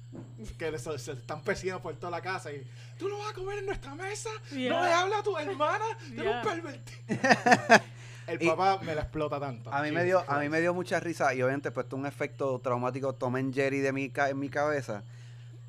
[0.58, 2.66] que se, se están persiguiendo por toda la casa y
[2.98, 4.70] tú no vas a comer en nuestra mesa, Yeah.
[4.74, 6.38] no le hablas a tu hermana, eres Yeah.
[6.38, 7.20] un pervertido.
[8.32, 9.72] el Y- papá me la explota tanto.
[9.74, 12.60] A mí me dio, a mí me dio mucha risa y obviamente pues un efecto
[12.60, 15.04] traumático Tom and Jerry de mi ca- en mi cabeza.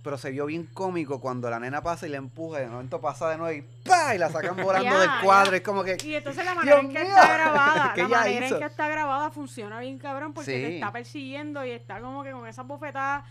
[0.04, 3.00] Pero se vio bien cómico cuando la nena pasa y le empuja y de momento
[3.00, 4.16] pasa de nuevo y ¡pa!
[4.16, 5.52] y la sacan volando Ya, del cuadro.
[5.52, 5.56] ya.
[5.58, 8.46] Es como que Y entonces la manera en que mío, está grabada, ¿qué la manera
[8.46, 8.54] hizo?
[8.56, 12.32] en que está grabada funciona bien cabrón porque te está persiguiendo y está como que
[12.32, 13.24] con esas bofetadas.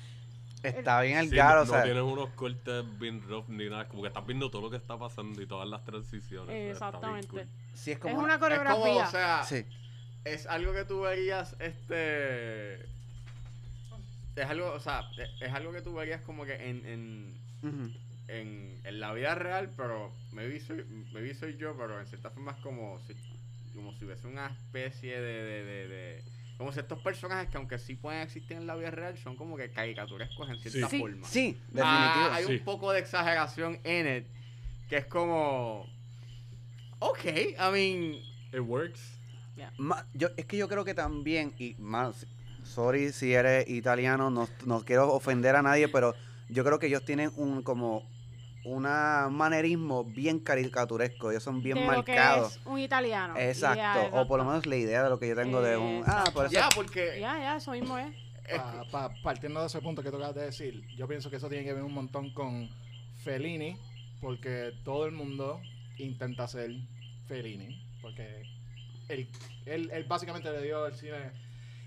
[0.63, 1.77] Está bien el Sí, garo, no, o sea.
[1.79, 3.87] no tienen unos cortes bien rough ni nada.
[3.87, 6.71] Como que estás viendo todo lo que está pasando y todas las transiciones.
[6.73, 7.27] Exactamente.
[7.27, 7.47] cool.
[7.73, 9.07] sí es Es como una Es como, coreografía.
[9.07, 9.65] o sea, Sí.
[10.25, 12.75] es algo que tú verías, este...
[14.35, 17.37] Es algo, o sea, es, es algo que tú verías como que en, en,
[18.29, 22.51] en, en la vida real, pero maybe soy, maybe soy yo, pero en cierta forma
[22.51, 23.13] es como si,
[23.75, 26.23] como si hubiese una especie de, de, de, de-
[26.61, 29.57] como si estos personajes que aunque sí pueden existir en la vida real son como
[29.57, 30.99] que caricaturescos en cierta Sí.
[30.99, 31.27] forma.
[31.27, 32.33] Sí, Ah, definitivo.
[32.33, 32.51] hay Sí.
[32.59, 34.27] un poco de exageración en it
[34.87, 35.87] que es como
[36.99, 38.13] ok, I mean
[38.53, 39.17] It works.
[39.79, 42.27] Ma- yo, es que yo creo que también, y más,
[42.63, 46.13] sorry si eres italiano, no, no quiero ofender a nadie, pero
[46.49, 48.07] yo creo que ellos tienen un como
[48.63, 52.57] una manerismo bien caricaturesco, ellos son bien de lo que marcados.
[52.57, 53.35] es un italiano.
[53.37, 56.03] Exacto, Ya, o por lo menos la idea de lo que yo tengo de un...
[56.05, 56.53] Ah, por eso...
[56.53, 58.13] ya porque Ya, ya, eso mismo es.
[58.55, 61.47] Pa- pa- partiendo de ese punto que tú acabas de decir, yo pienso que eso
[61.49, 62.69] tiene que ver un montón con
[63.23, 63.77] Fellini,
[64.19, 65.61] porque todo el mundo
[65.97, 66.71] intenta ser
[67.27, 68.43] Fellini, porque
[69.07, 69.27] él,
[69.65, 71.31] él, él básicamente le dio al cine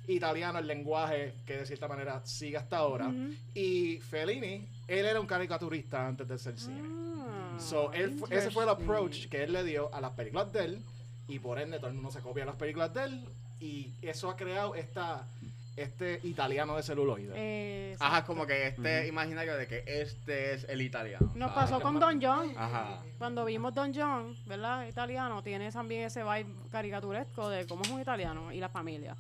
[0.09, 3.13] italiano el lenguaje que de cierta manera sigue hasta ahora.
[3.55, 6.83] Y Fellini, él era un caricaturista antes de ser cine.
[7.19, 10.65] Ah, So, él ese fue el approach que él le dio a las películas de
[10.65, 10.83] él
[11.29, 13.25] y por ende todo el mundo se copia las películas de él
[13.61, 15.27] y eso ha creado esta,
[15.77, 17.33] este italiano de celuloide.
[17.35, 21.33] Eh, ajá, como que este imaginario de que este es el italiano.
[21.35, 21.71] Nos ¿sabes?
[21.71, 22.53] pasó con Don John.
[22.57, 23.01] Ajá.
[23.19, 24.87] Cuando vimos Don John, ¿verdad?
[24.87, 29.17] Italiano, tiene también ese vibe caricaturesco de cómo es un italiano y la familia.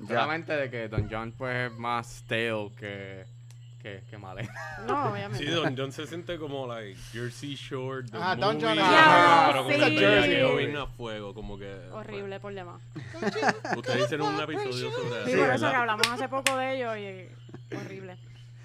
[0.00, 0.08] Ya.
[0.08, 3.24] Solamente de que Don John pues es más stale que,
[3.84, 4.50] que, que Malena.
[4.86, 5.44] No, obviamente.
[5.44, 8.04] Sí, Don John se siente como like Jersey Shore.
[8.10, 9.80] the Ah, Don John es- Ya, pero como sí.
[9.80, 10.30] que Jersey.
[10.30, 11.70] quedó bien a fuego, como que...
[11.92, 12.80] Horrible por demás.
[13.20, 15.70] pues, ustedes hicieron un episodio sobre Sí, eso, por eso ¿verdad?
[15.70, 18.16] que hablamos hace poco de ello y horrible.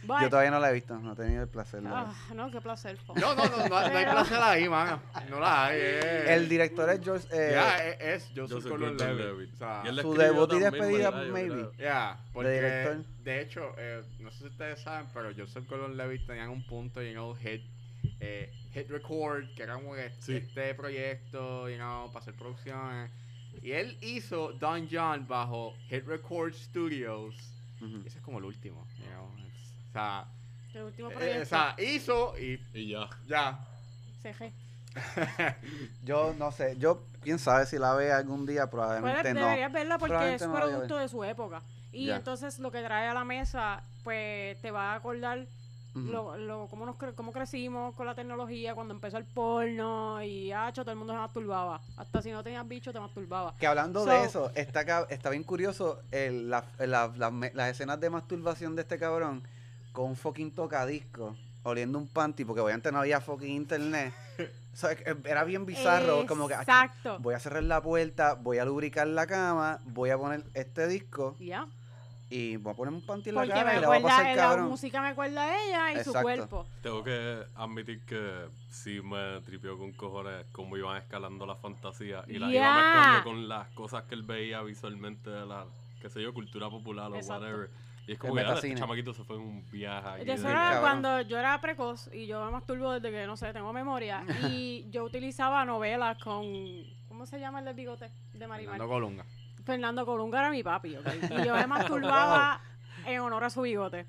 [0.10, 1.82] But- Yo todavía no la he visto, no he tenido el placer.
[1.82, 2.97] de ah, no, qué placer.
[3.05, 3.14] po.
[3.16, 4.99] No, no, no, no, no hay placer ahí, mano.
[5.30, 5.78] No la hay.
[5.80, 6.34] eh.
[6.34, 7.28] El director es George...
[7.32, 8.72] eh, Ya, es, es Joseph Joseph.
[9.53, 11.70] O sea, él la Su debut y despedida, maybe.
[11.78, 13.05] Ya, porque director.
[13.24, 17.10] de hecho, eh, no sé si ustedes saben, pero Joseph Gordon-Levitt tenían un punto y
[17.10, 17.62] en el hit.
[18.22, 20.38] Eh, Hit Record, que era como Sí.
[20.38, 23.12] este proyecto, you know, para hacer producciones.
[23.62, 27.36] Y él hizo Don John bajo Hit Record Studios.
[28.05, 29.30] Ese es como el último, you know.
[29.90, 30.26] O sea,
[30.74, 31.42] El último eh, proyecto.
[31.44, 33.10] o sea, hizo y Y ya.
[33.28, 33.60] ya.
[34.22, 34.52] CG.
[36.04, 39.42] Yo no sé, yo quién sabe si la ve algún día, Puedes- probablemente no.
[39.46, 41.62] deberías verla porque es no producto de su época.
[41.92, 42.18] Y Ya.
[42.18, 45.46] entonces lo que trae a la mesa, pues te va a acordar
[45.96, 46.00] Ujú.
[46.06, 50.52] lo, lo, cómo, nos cre- cómo crecimos con la tecnología, cuando empezó el porno y
[50.52, 51.82] hacho, todo el mundo se masturbaba.
[51.98, 53.56] Hasta si no tenías bicho, te masturbaba.
[53.58, 57.70] Que hablando So- de eso, está, está bien curioso el- la- la- la- me- las
[57.72, 59.44] escenas de masturbación de este cabrón
[60.00, 64.14] con un fucking tocadisco, oliendo un panty, porque obviamente no había fucking internet.
[64.72, 67.18] O sea, que era bien bizarro, como que "Ah, Exacto.
[67.20, 71.36] voy a cerrar la puerta, voy a lubricar la cama, voy a poner este disco
[71.38, 71.68] Ya.
[72.30, 74.36] y voy a poner un panty en la me y le voy a pasar la
[74.36, 74.70] cabrón.
[74.70, 76.66] música me acuerda a ella y su cuerpo.
[76.82, 82.39] Tengo que admitir que sí me tripió con cojones cómo iban escalando la fantasía y
[82.39, 82.54] la Ya.
[82.54, 85.66] iba mezclando con las cosas que él veía visualmente de la,
[86.02, 87.43] qué sé yo, cultura popular o Exacto.
[87.43, 87.70] whatever.
[88.10, 91.22] Y es como que "Ah, este chamaquito se fue en un viaje de- era cuando
[91.22, 94.24] yo era precoz y yo me masturbo desde que, no sé, tengo memoria.
[94.51, 96.43] y yo utilizaba novelas con...
[97.07, 98.10] ¿Cómo se llama el del bigote?
[98.34, 98.74] De Marimar.
[98.78, 99.26] Fernando Colunga.
[99.64, 101.07] Fernando Colunga era mi papi, ¿ok?
[101.39, 102.62] Y yo me masturbaba
[103.05, 104.07] en honor a su bigote.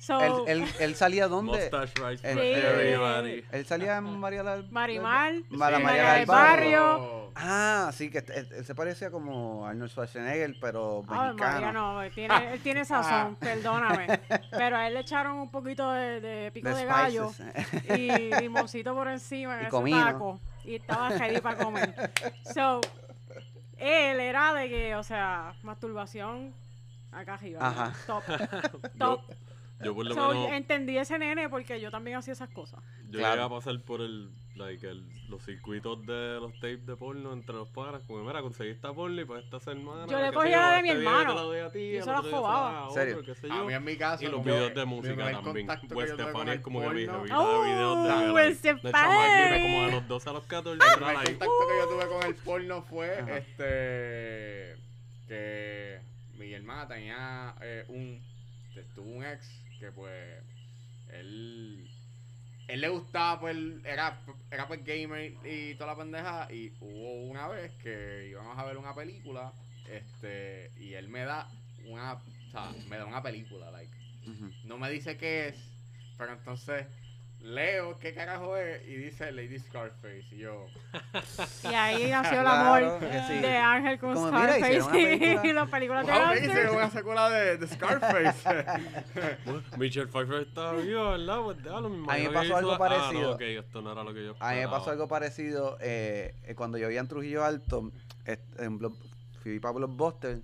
[0.00, 1.52] So, Él, él, él salía donde?
[1.70, 2.52] Mustache Rice En- for Sí.
[2.54, 3.44] everybody.
[3.52, 4.62] Él salía en María la...
[4.70, 6.82] Marimar, Ma- la Sí, María del Barrio.
[6.98, 7.30] Barrio.
[7.36, 11.72] Ah, sí, que él, él se parecía como Arnold Schwarzenegger, pero Ay, María, mexicano.
[11.72, 14.06] no, él tiene, él tiene sazón, perdóname.
[14.50, 17.98] Pero a él le echaron un poquito de, de pico The de gallo spices.
[17.98, 20.02] y limoncito por encima en Y ese comino.
[20.04, 20.40] taco.
[20.64, 21.94] Y estaba ready para comer.
[22.54, 22.80] So,
[23.76, 26.54] él era de que, o sea, masturbación
[27.12, 27.60] acá arriba.
[27.66, 27.92] Ajá.
[28.06, 28.22] Top.
[28.28, 29.20] Yo, Top.
[29.82, 32.80] Yo por lo So, menos entendí ese nene porque yo también hacía esas cosas.
[33.08, 33.34] yo Claro.
[33.42, 37.54] llegué a pasar por el, like, el- los circuitos de los tapes de porno entre
[37.54, 38.02] los padres.
[38.06, 40.06] Como, mira, conseguí esta porno y pues esta semana.
[40.08, 41.28] Yo le sé cogía la de este mi yo hermano.
[41.30, 42.72] te la doy a ti, Yo la robaba.
[42.72, 43.14] la doy a ¿Serio?
[43.20, 44.22] otro, qué sé A mí en mi caso.
[44.24, 45.66] Y los como videos de música también.
[45.68, 47.28] que Pues Stefani es como que de videos de,
[48.90, 48.92] padre.
[48.92, 50.78] chamaquita, como de los 12 a los 14.
[50.84, 54.76] El contacto que yo tuve con el porno fue este
[55.28, 56.00] que
[56.36, 58.20] mi hermana tenía eh, un
[58.94, 60.44] tuvo un ex que pues
[61.08, 61.88] él
[62.68, 64.20] él le gustaba pues era
[64.50, 68.76] era pues gamer y toda la pendeja y hubo una vez que íbamos a ver
[68.76, 69.52] una película
[69.90, 71.48] este y él me da
[71.86, 73.90] una o sea, me da una película like
[74.64, 75.56] no me dice qué es,
[76.16, 76.86] pero entonces
[77.42, 80.24] leo qué carajo es y dice Lady Scarface.
[80.32, 80.66] Y yo,
[81.64, 83.38] Y ahí nació el Claro amor que sí.
[83.40, 85.46] de Ángel con Como, mira, Scarface película.
[85.46, 86.50] y las películas de wow, me Gangster.
[86.50, 88.66] hice una secuela de, de Scarface.
[89.78, 91.40] Michelle Pfeiffer estaba viva, ¿verdad?
[91.44, 93.20] Pues déjalo, me A mí me pasó algo parecido.
[93.20, 95.78] Ah, no, ok, esto no era lo que yo A mí me pasó algo parecido
[95.80, 97.90] eh, cuando yo vivía en Trujillo Alto,
[98.58, 98.96] en Block-
[99.42, 100.40] fui para Blockbuster,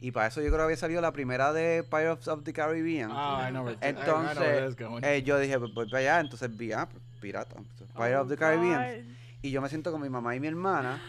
[0.00, 3.10] y para eso yo creo que había salido la primera de Pirates of the Caribbean.
[3.12, 4.76] Ah, I know I- Entonces.
[5.02, 7.56] Eh, yo dije, pues voy para allá, entonces vi, ah, pues, pirata,
[7.94, 8.82] Pirates of the Caribbean.
[9.42, 11.00] Y yo me siento con mi mamá y mi hermana.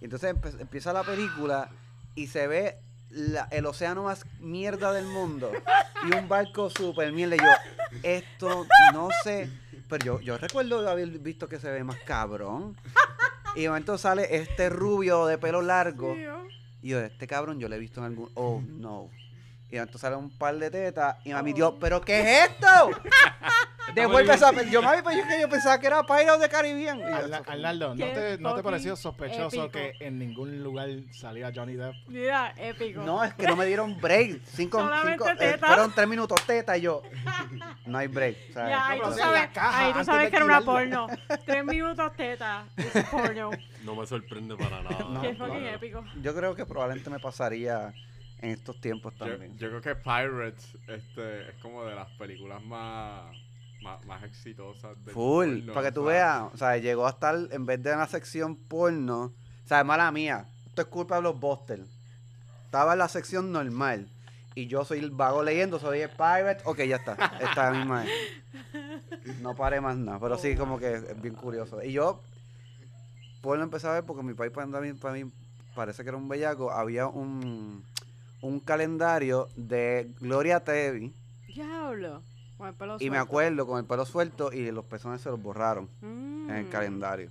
[0.00, 1.68] Y entonces empieza la película
[2.14, 2.78] y se ve
[3.10, 5.50] la- el océano más mierda del mundo.
[6.08, 7.36] Y un barco súper mierda.
[7.36, 9.50] Y yo, esto no sé.
[9.88, 12.76] Pero yo, yo recuerdo haber visto que se ve más cabrón.
[13.56, 16.14] Y de momento sale este rubio de pelo largo.
[16.14, 16.39] tío.
[16.82, 18.30] Y yo, este cabrón yo lo he visto en algún.
[18.34, 19.10] Oh, no.
[19.70, 21.16] Y entonces sale un par de tetas.
[21.24, 22.66] Y mami, Dios, ¿pero qué es esto?
[23.94, 24.50] Devuelve esa.
[24.64, 26.98] Yo, mami, pero yo, que yo pensaba que era Pirates of the Caribbean.
[27.00, 29.70] Yo, Arla- "Eso fue- Arnaldo, ¿no te, ¿no te pareció sospechoso épico.
[29.72, 31.94] que en ningún lugar salía Johnny Depp?
[32.08, 33.02] Mira, épico.
[33.02, 34.40] No, es que no me dieron break.
[34.44, 35.66] Cinco, Solamente cinco, eh, teta.
[35.66, 37.02] fueron tres minutos teta y yo.
[37.86, 38.36] No hay break.
[38.52, 38.70] ¿sabes?
[38.70, 41.06] Ya, ahí No, tú sabes, ahí tú sabes de que era una porno.
[41.46, 42.64] Tres minutos teta.
[42.76, 43.50] Es porno.
[43.84, 44.98] No me sorprende para nada.
[45.08, 45.74] No, Qué fucking claro.
[45.76, 46.04] épico.
[46.22, 47.94] Yo creo que probablemente me pasaría
[48.42, 49.56] en estos tiempos yo, también.
[49.58, 53.34] yo creo que Pirates este, es como de las películas más,
[53.82, 57.36] más, más exitosas del Full, porno, para que tú veas, o sea, llegó a estar
[57.50, 61.38] en vez de una sección porno, o sea, mala mía, esto es culpa de los
[61.38, 61.80] Buster.
[62.64, 64.08] Estaba en la sección normal
[64.54, 69.40] y yo soy el vago leyendo, soy el pirate, ok, ya está, esta misma es.
[69.40, 71.82] No paré más nada, pero sí, como que es bien curioso.
[71.82, 72.22] Y yo,
[73.40, 75.30] porno empecé a ver porque mi país para mí, para mí
[75.74, 77.84] parece que era un bellaco, había un,
[78.42, 81.14] un calendario de Gloria Trevi
[81.46, 82.22] Diablo.
[82.60, 85.42] Con el pelo y me acuerdo con el pelo suelto y los pezones se los
[85.42, 86.68] borraron en el Mm.
[86.68, 87.30] calendario.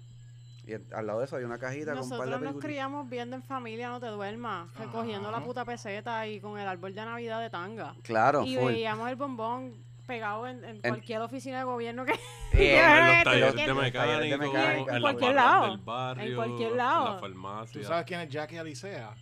[0.66, 2.40] Y el- al lado de eso hay una cajita con un par de Nosotros nos
[2.40, 2.66] películas.
[2.66, 6.96] criamos viendo en familia, no te duermas, recogiendo la puta peseta y con el árbol
[6.96, 7.94] de Navidad de tanga.
[8.02, 8.72] Claro, y full.
[8.72, 9.76] veíamos el bombón
[10.08, 12.14] pegado en, en En- cualquier oficina de gobierno que...
[12.14, 12.18] Y
[12.58, 14.74] en en- los en- talleres en- de en- mecánico, mecánica.
[14.74, 15.68] en En cualquier lado.
[15.68, 17.06] del barrio, En cualquier en lado.
[17.06, 17.84] la ¿Tú farmacia.
[17.84, 19.14] sabes quién es Jackie Alicea?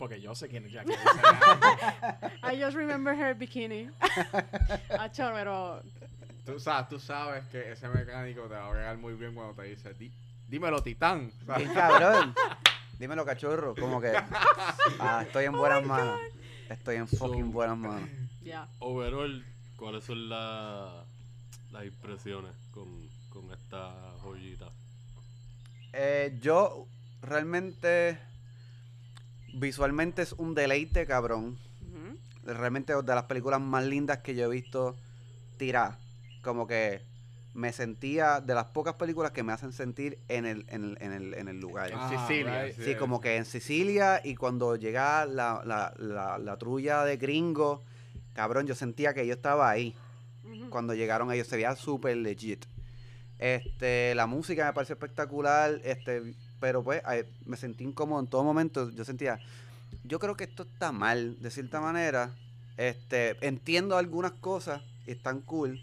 [0.00, 0.94] Porque yo sé quién es Jackie.
[2.42, 3.90] I just remember her bikini.
[4.98, 5.82] Acho, pero...
[6.46, 9.64] Tú sabes, tú sabes que ese mecánico te va a bregar muy bien cuando te
[9.68, 10.10] dice, "Di-
[10.48, 11.30] dímelo, titán.
[11.46, 11.70] ¿sabes?
[11.70, 12.34] Cabrón.
[12.98, 13.74] Dímelo, cachorro.
[13.74, 14.10] Como que.
[14.98, 16.18] Ah, estoy en buenas manos.
[16.70, 18.08] Estoy en fucking So- buenas manos.
[18.42, 18.66] Ya.
[18.78, 19.44] Overall,
[19.76, 21.04] ¿cuáles son la-
[21.72, 22.88] las impresiones con,
[23.28, 23.92] con esta
[24.22, 24.64] joyita?
[25.92, 26.86] Eh, yo
[27.20, 28.18] realmente.
[29.54, 31.58] Visualmente es un deleite, cabrón.
[31.82, 32.18] Ujú.
[32.54, 34.96] Realmente de las películas más lindas que yo he visto
[35.56, 35.98] tirar.
[36.42, 37.02] Como que
[37.52, 41.12] me sentía de las pocas películas que me hacen sentir en el, en el, en
[41.12, 41.90] el, en el lugar.
[41.90, 42.64] En Ah, Sicilia.
[42.66, 42.76] right.
[42.80, 47.82] Sí, como que en Sicilia y cuando llega la, la, la, la trulla de gringo,
[48.34, 49.94] cabrón, yo sentía que yo estaba ahí.
[50.70, 52.64] Cuando llegaron ellos, se veía súper legit.
[53.38, 57.02] Este, la música me pareció espectacular, este, pero pues
[57.46, 58.90] me sentí incómodo en todo momento.
[58.90, 59.40] Yo sentía,
[60.04, 62.30] yo creo que esto está mal, de cierta manera.
[62.76, 65.80] Este, entiendo algunas cosas y están cool,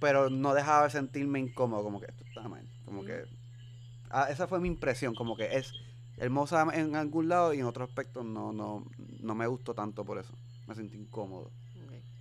[0.00, 2.66] pero no dejaba de sentirme incómodo, como que esto está mal.
[2.84, 3.24] Como que
[4.10, 5.72] ah, esa fue mi impresión, como que es
[6.18, 8.84] hermosa en algún lado y en otros aspectos no, no,
[9.20, 10.32] no me gustó tanto por eso.
[10.66, 11.50] Me sentí incómodo,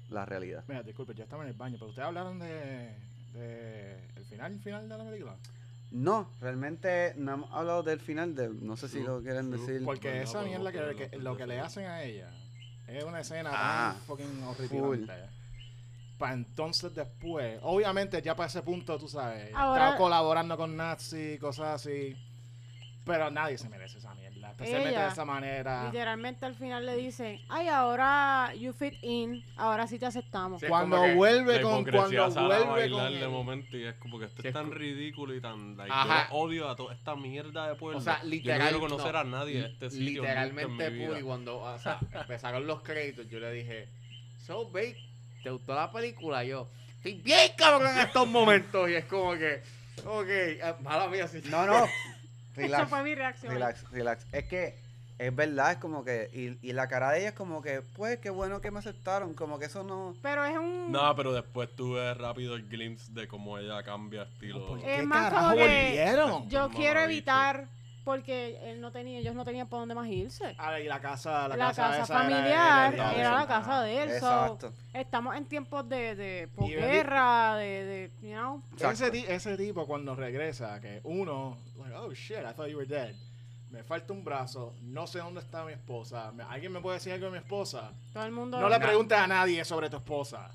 [0.10, 0.64] la realidad.
[0.68, 2.95] Mira, disculpe, yo estaba en el baño, pero ustedes hablaron de,
[3.34, 5.36] de el final, el final de la película.
[5.92, 9.82] No, realmente no hemos hablado del final, de, no sé si lo quieren decir.
[9.86, 12.30] Porque Bueno, esa mierda que, que- lo que le hacen a ella
[12.88, 15.14] es una escena Ah, tan fucking horripilante.
[16.18, 21.38] Para entonces después, obviamente ya para ese punto, tú sabes, Ahora- estaba colaborando con Nazi,
[21.40, 22.16] cosas así.
[23.06, 24.14] Pero nadie se merece esa mierda,
[24.56, 25.86] especialmente Ella, de esa manera.
[25.86, 30.62] Literalmente al final le dicen, ay, ahora you fit in, ahora sí te aceptamos.
[30.62, 34.47] Sí, Cuando vuelve con cuando vuelve con de momento y es como que esto Sí,
[34.47, 35.78] es tan ridículo y tan...
[35.78, 36.28] Like, Ajá.
[36.30, 37.97] Yo odio a toda esta mierda de pueblo.
[37.97, 39.20] O sea, yo literal, no quiero conocer no.
[39.20, 40.91] a nadie de este sitio Literalmente.
[40.91, 43.89] Puy, cuando o sea, empezaron los créditos, yo le dije,
[44.45, 44.95] So, babe,
[45.41, 46.43] ¿te gustó la película?
[46.45, 48.88] Y yo, estoy bien cabrón en estos momentos.
[48.88, 49.64] Y es como que,
[50.06, 51.41] ok, eh, mala mía, sí.
[51.49, 51.88] No, no.
[52.58, 53.53] Esa Relax, fue mi reacción.
[53.53, 54.26] relax, relax.
[54.32, 54.76] Es que
[55.18, 56.30] es verdad, es como que.
[56.34, 59.34] Y, y la cara de ella es como que, pues, qué bueno que me aceptaron.
[59.34, 60.14] Como que eso no.
[60.22, 60.91] Pero es un...
[60.91, 64.68] No, pero después tuve rápido el glimpse de cómo ella cambia estilo.
[64.68, 66.49] ¿Por Es más como que- volvieron?
[66.49, 67.66] Yo quiero evitar,
[68.06, 70.56] porque él no tenía, ellos no tenían por dónde más irse.
[70.58, 73.47] Ah, y la casa, la, La, casa, casa, esa era- familiar era- era, era- la
[73.47, 74.10] casa de él.
[74.12, 74.74] so, Exacto.
[74.93, 78.62] estamos en tiempos de, de posguerra, de, de, you know.
[78.78, 79.18] Ese, Exacto.
[79.34, 83.14] ese tipo cuando regresa, que uno, like, oh shit, I thought you were dead.
[83.72, 86.32] Me falta un brazo, no sé dónde está mi esposa.
[86.49, 87.91] ¿Alguien me puede decir algo de mi esposa?
[88.14, 88.58] Todo el mundo...
[88.60, 90.49] No le preguntes a nadie sobre tu esposa.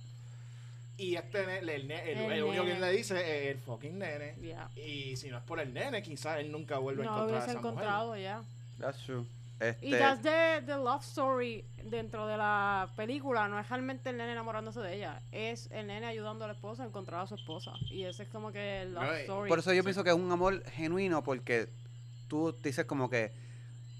[1.00, 2.80] Y este ne- el, el, El el único que nene.
[2.80, 3.14] le dice
[3.48, 4.34] es el fucking nene.
[4.40, 4.68] Yeah.
[4.76, 7.38] Y si no es por el nene, quizás él nunca vuelve a No encontrar a
[7.44, 8.42] hubiese esa encontrado ya.
[8.78, 9.24] That's true.
[9.60, 13.46] Y Este, that's the, the love story dentro de la película.
[13.48, 15.20] No es realmente el nene enamorándose de ella.
[15.32, 17.72] Es el nene ayudando a la esposa a encontrar a su esposa.
[17.90, 19.48] Y ese es como que el love No, y- story.
[19.48, 21.68] por eso yo pienso que es un amor genuino porque
[22.28, 23.32] tú dices como que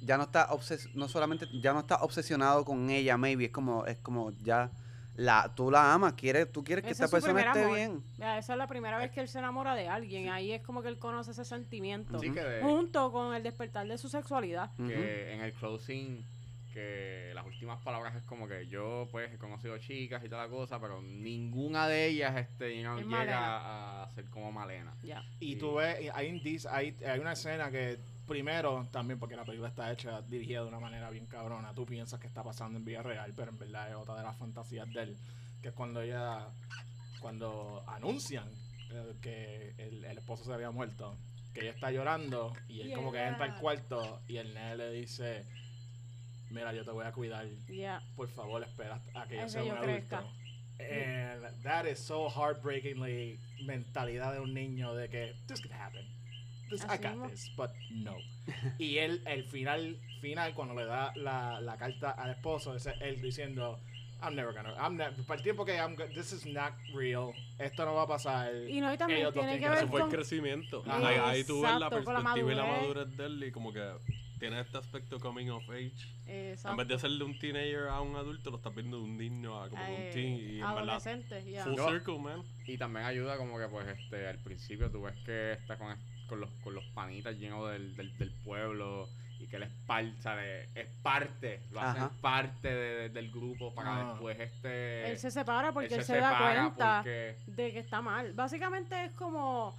[0.02, 3.84] ya no está obses no solamente ya no está obsesionado con ella maybe es como
[3.84, 4.70] es como ya
[5.20, 7.74] la tú la amas quieres tú quieres que Ese esta es persona esté amor.
[7.76, 10.30] bien Ya, esa es la primera vez que él se enamora de alguien.
[10.30, 12.18] Ahí es como que él conoce ese sentimiento.
[12.18, 14.70] Sí, que, de- Junto con el despertar de su sexualidad.
[14.76, 16.24] Que en el closing,
[16.72, 20.48] que las últimas palabras es como que yo, pues, he conocido chicas y toda la
[20.48, 24.02] cosa, pero ninguna de ellas, este, you know, Es llega Malena.
[24.04, 24.94] a ser como Malena.
[25.40, 25.56] Y Sí.
[25.56, 26.40] tú ves, hay,
[26.70, 27.98] hay, hay una escena que
[28.30, 32.20] primero, también porque la película está hecha, dirigida de una manera bien cabrona, tú piensas
[32.20, 35.02] que está pasando en vida real, pero en verdad es otra de las fantasías de
[35.02, 35.16] él,
[35.60, 36.46] que es cuando ella,
[37.20, 38.48] cuando anuncian
[38.92, 41.16] eh, que el, el esposo se había muerto,
[41.52, 44.92] que ella está llorando y él como que entra al cuarto y el nene le
[44.92, 45.44] dice,
[46.50, 47.48] mira, yo te voy a cuidar,
[48.14, 50.18] por favor espera a que yo sea un adulto.
[50.78, 56.06] And that is so heartbreakingly mentalidad de un niño de que this could happen.
[56.70, 58.16] This, I Así got this, but no.
[58.78, 63.20] y él, el final, final cuando le da la, la carta al esposo, es él
[63.20, 63.78] diciendo,
[64.22, 67.84] I'm never gonna, I'm ne- para el tiempo que I'm, this is not real, esto
[67.84, 68.52] no va a pasar.
[68.68, 70.10] Y no, y también Ellos tiene que ver Eso fue el con...
[70.14, 70.82] crecimiento.
[70.86, 71.08] Ajá.
[71.08, 73.16] Ahí, ahí tú ves la con la perspectiva y la madurez.
[73.16, 73.82] de él y como que
[74.38, 75.92] tiene este aspecto coming of age.
[76.26, 76.76] En Exacto.
[76.78, 79.60] vez de ser de un teenager a un adulto, lo estás viendo de un niño
[79.62, 80.32] a como de un Eh, teen.
[80.36, 81.64] Y en verdad, adolescente, ya.
[81.64, 82.42] full Yo- circle, man.
[82.66, 85.94] Y también ayuda como que, pues, este, al principio tú ves que está con,
[86.30, 89.08] con, los, con los panitas llenos del, del, del pueblo
[89.38, 90.68] y que él es parte, ¿sabes?
[90.74, 92.12] es parte, lo hacen Ajá.
[92.20, 96.18] parte de- de- del grupo para después este Él se separa porque él, se se,
[96.18, 98.32] da cuenta porque- de que está mal.
[98.34, 99.74] Básicamente es como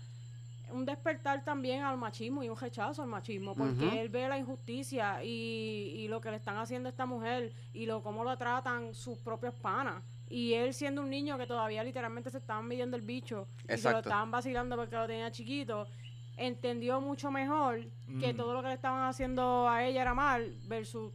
[0.71, 5.21] un despertar también al machismo y un rechazo al machismo, porque él ve la injusticia
[5.23, 8.93] y, y lo que le están haciendo a esta mujer y lo cómo lo tratan
[8.95, 10.01] sus propios panas.
[10.29, 13.81] Y él siendo un niño que todavía literalmente se estaban midiendo el bicho y que
[13.91, 15.87] lo estaban vacilando porque lo tenía chiquito,
[16.37, 17.81] entendió mucho mejor
[18.19, 18.37] que Mm.
[18.37, 21.11] todo lo que le estaban haciendo a ella era mal versus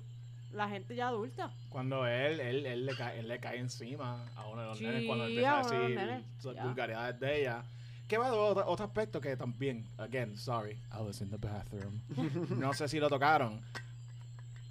[0.53, 1.51] la gente ya adulta.
[1.69, 4.85] Cuando él, él, él, le cae, él le cae encima a uno de los Sí,
[4.85, 7.63] nenes cuando empieza a decir sus vulgaridades de ella.
[8.09, 12.01] Que va de otro, otro aspecto que también, again, sorry, I was in the bathroom.
[12.61, 13.61] no sé si lo tocaron.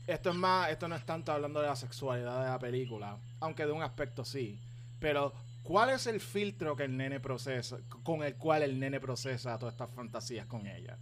[0.07, 3.65] Esto es más, esto no es tanto hablando de la sexualidad de la película, aunque
[3.65, 4.59] de un aspecto sí.
[4.99, 5.33] Pero,
[5.65, 9.73] ¿cuál es el filtro que el nene procesa, con el cual el nene procesa todas
[9.73, 10.97] estas fantasías con ella?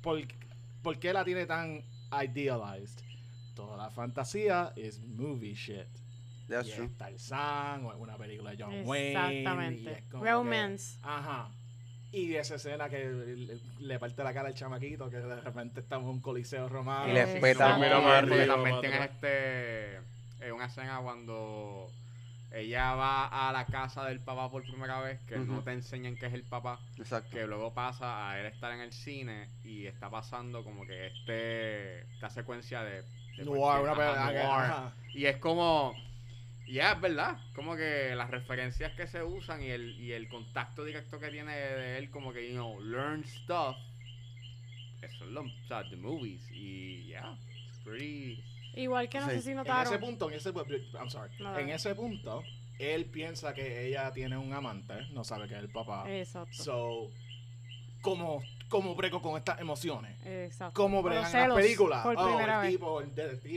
[0.00, 0.20] ¿Por,
[0.82, 1.82] por qué la tiene tan
[2.22, 3.00] idealized?
[3.54, 5.86] Toda la fantasía es movie shit.
[6.48, 6.86] That's Y true.
[6.86, 7.32] es
[7.84, 9.08] o es una película de John Wayne.
[9.40, 10.04] Exactamente.
[10.08, 10.98] que- Romance.
[11.02, 11.50] ajá.
[12.12, 16.04] Y esa escena que le, le parte la cara al chamaquito, que de repente estamos
[16.04, 17.10] en un coliseo romano.
[17.10, 17.70] Y le peta.
[17.70, 19.96] No, Mira para porque arriba, también para tienes este
[20.46, 21.90] eh, una escena cuando
[22.52, 26.26] ella va a la casa del papá por primera vez, que no te enseñan que
[26.26, 27.30] es el papá, Exacto.
[27.30, 32.00] que luego pasa a él estar en el cine y está pasando como que este
[32.14, 33.02] esta secuencia de,
[33.36, 34.24] de Noir, una película.
[34.24, 34.38] noir.
[34.40, 34.94] ajá.
[35.12, 35.94] Y es como.
[36.68, 37.38] Ya, es verdad.
[37.54, 41.54] Como que las referencias que se usan y el, y el contacto directo que tiene
[41.54, 43.76] de él, como que, you know, learn stuff.
[45.00, 45.42] Eso es lo.
[45.42, 46.50] O sea, the movies.
[46.50, 47.36] Y ya.
[47.68, 48.42] it's pretty.
[48.76, 49.32] Igual que no Sí.
[49.36, 50.50] sé si En ese punto, en ese,
[50.94, 51.30] I'm sorry.
[51.40, 52.42] No, en ese punto,
[52.78, 56.04] él piensa que ella tiene un amante, no sabe que es el papá.
[56.08, 56.52] Exacto.
[56.52, 57.10] So,
[58.02, 60.14] ¿cómo, cómo breco con estas emociones?
[60.26, 60.74] Exacto.
[60.74, 62.02] ¿Cómo bregan en las películas?
[62.02, 62.70] Por oh, primera el vez.
[62.72, 63.00] tipo,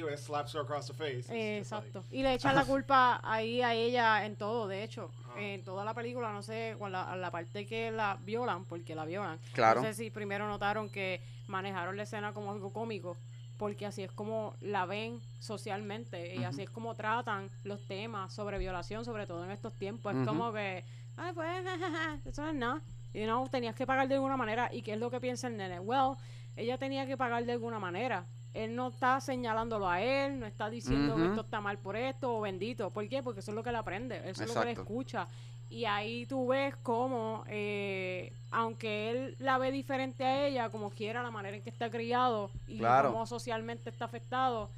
[0.09, 1.26] el slaps her across the face.
[1.28, 2.03] Like- Exacto.
[2.11, 5.11] Y le echan la culpa ahí a ella en todo, de hecho.
[5.26, 5.41] Ajá.
[5.41, 9.05] En toda la película, no sé, con la, la parte que la violan, porque la
[9.05, 9.38] violan.
[9.53, 9.82] Claro.
[9.82, 13.17] No sé si primero notaron que manejaron la escena como algo cómico,
[13.60, 18.57] porque así es como la ven socialmente y así es como tratan los temas sobre
[18.57, 20.16] violación, sobre todo en estos tiempos.
[20.16, 20.86] Es como que,
[21.18, 21.66] ay, pues,
[22.26, 22.82] eso no es nada.
[23.14, 24.70] You know, tenías que pagar de alguna manera.
[24.72, 25.82] ¿Y qué es lo que piensa el nene?
[25.82, 26.16] Well,
[26.55, 28.26] ella tenía que pagar de alguna manera.
[28.53, 31.30] Él no está señalándolo a él, no está diciendo que Ujú.
[31.32, 32.91] esto está mal por esto o bendito.
[32.91, 33.22] ¿Por qué?
[33.22, 35.28] Porque eso es lo que él aprende, eso es lo que él escucha.
[35.70, 41.22] Y ahí tú ves cómo, eh, aunque él la ve diferente a ella, como quiera,
[41.22, 43.11] la manera en que está criado y Claro.
[43.11, 44.72] cómo socialmente está afectado,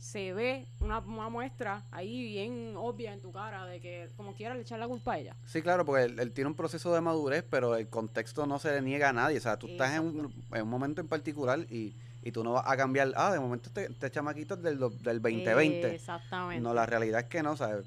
[0.00, 4.52] se ve una, una muestra ahí bien obvia en tu cara de que como quiera
[4.56, 5.36] le echar la culpa a ella.
[5.46, 8.72] Sí, claro, porque él, él tiene un proceso de madurez, pero el contexto no se
[8.72, 9.38] le niega a nadie.
[9.38, 12.54] O sea, tú estás en un, en un momento en particular y, y tú no
[12.54, 13.12] vas a cambiar.
[13.14, 15.94] Ah, de momento este, este chamaquito es del, del 2020.
[15.94, 16.60] Exactamente.
[16.60, 17.86] No, la realidad es que no, ¿sabes?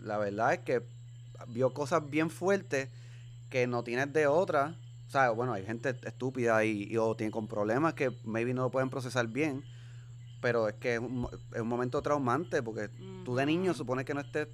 [0.00, 0.82] La verdad es que
[1.48, 2.88] vio cosas bien fuertes
[3.50, 4.76] que no tienes de otra.
[5.06, 8.62] O sea, bueno, hay gente estúpida y, y o tiene con problemas que maybe no
[8.62, 9.62] lo pueden procesar bien.
[10.40, 12.88] Pero es que es un, es un momento traumante porque
[13.24, 13.78] tú de niño Ujú.
[13.78, 14.48] supone que no estés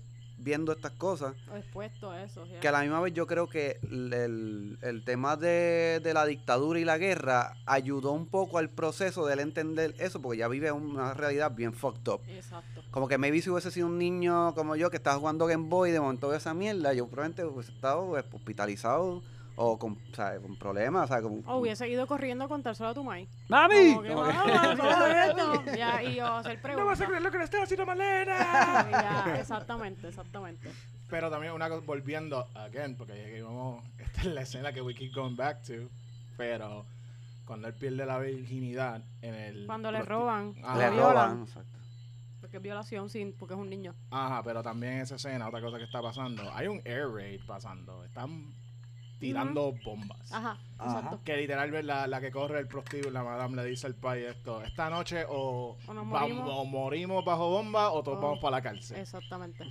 [0.49, 1.35] viendo estas cosas.
[1.55, 2.45] Expuesto a eso.
[2.61, 6.25] Que a la misma vez yo creo que el, el- el tema de, de la
[6.25, 10.49] dictadura y la guerra ayudó un poco al proceso de él entender eso, porque ya
[10.49, 12.21] vive una realidad bien fucked up.
[12.29, 12.83] Exacto.
[12.91, 15.91] Como que maybe si hubiese sido un niño como yo que estaba jugando Game Boy
[15.91, 19.23] y de momento ve esa mierda, yo probablemente hubiese estado pues, hospitalizado
[19.61, 19.97] o con,
[20.59, 21.05] problemas.
[21.05, 23.29] O sea, como, O hubiese ido corriendo a contárselo a tu mai.
[23.49, 23.91] ¡Mami!
[23.95, 25.77] Como que, Como que- "Mamá, todo esto".
[25.77, 26.99] Ya, y yo hacer preguntas.
[27.07, 28.37] creer lo que le haciendo Malena.
[28.91, 30.71] Ya, exactamente, exactamente.
[31.11, 34.81] Pero también una cosa, volviendo, again, porque ya que vamos, esta es la escena que
[34.81, 35.89] we keep going back to,
[36.37, 36.85] pero
[37.45, 39.67] cuando él pierde la virginidad en el...
[39.67, 40.79] Cuando le prosti- roban, Ajá.
[40.79, 41.31] le lo violan.
[41.31, 41.43] roban.
[41.45, 41.79] Exacto.
[42.41, 43.95] Porque es violación sin, porque es un niño.
[44.11, 48.05] Ajá, pero también esa escena, otra cosa que está pasando, hay un air raid pasando,
[48.05, 48.45] están
[49.19, 50.33] tirando bombas.
[50.33, 50.99] Ajá, Ajá.
[50.99, 51.21] exacto.
[51.25, 54.63] Que literal la, la que corre el prostíbulo, la madame le dice al país esto,
[54.63, 56.51] esta noche o, O nos vamos- morimos.
[56.51, 58.99] o morimos bajo bomba o todos O- vamos para la cárcel.
[58.99, 59.65] Exactamente.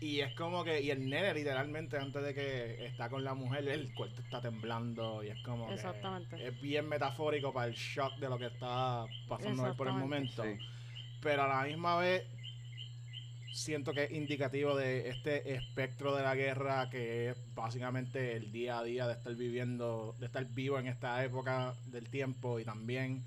[0.00, 3.66] Y es como que, y el nene literalmente antes de que está con la mujer,
[3.68, 6.46] el cuerpo está temblando y es como que Exactamente.
[6.46, 10.36] es bien metafórico para el shock de lo que está pasando él por el Exactamente.
[10.36, 10.42] momento.
[10.42, 10.58] Sí.
[11.22, 12.24] Pero a la misma vez
[13.54, 18.80] siento que es indicativo de este espectro de la guerra que es básicamente el día
[18.80, 23.22] a día de estar viviendo, de estar vivo en esta época del tiempo y también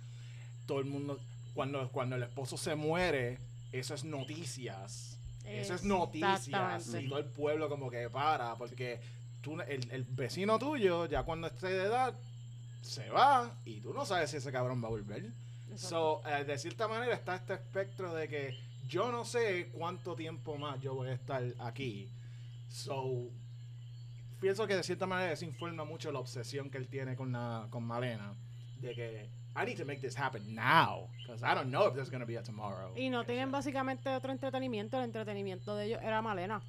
[0.65, 1.19] todo el mundo,
[1.53, 3.37] cuando, cuando el esposo se muere,
[3.71, 5.17] eso es noticias.
[5.45, 6.93] Eso es noticias.
[6.93, 8.99] Y todo el pueblo como que para, porque
[9.41, 12.13] tú, el, el vecino tuyo, ya cuando esté de edad,
[12.81, 15.31] se va y tú no sabes si ese cabrón va a volver.
[15.77, 20.57] So, eh, de cierta manera está este espectro de que yo no sé cuánto tiempo
[20.57, 22.09] más yo voy a estar aquí.
[22.69, 23.29] So,
[24.39, 27.67] pienso que de cierta manera eso informa mucho la obsesión que él tiene con, la,
[27.69, 28.33] con Malena.
[28.79, 31.09] De que, I need to make this happen now.
[31.17, 32.93] Because I don't know if there's going to be a tomorrow.
[32.95, 34.97] Y no tienen básicamente otro entretenimiento.
[34.97, 36.61] El entretenimiento de ellos era Malena.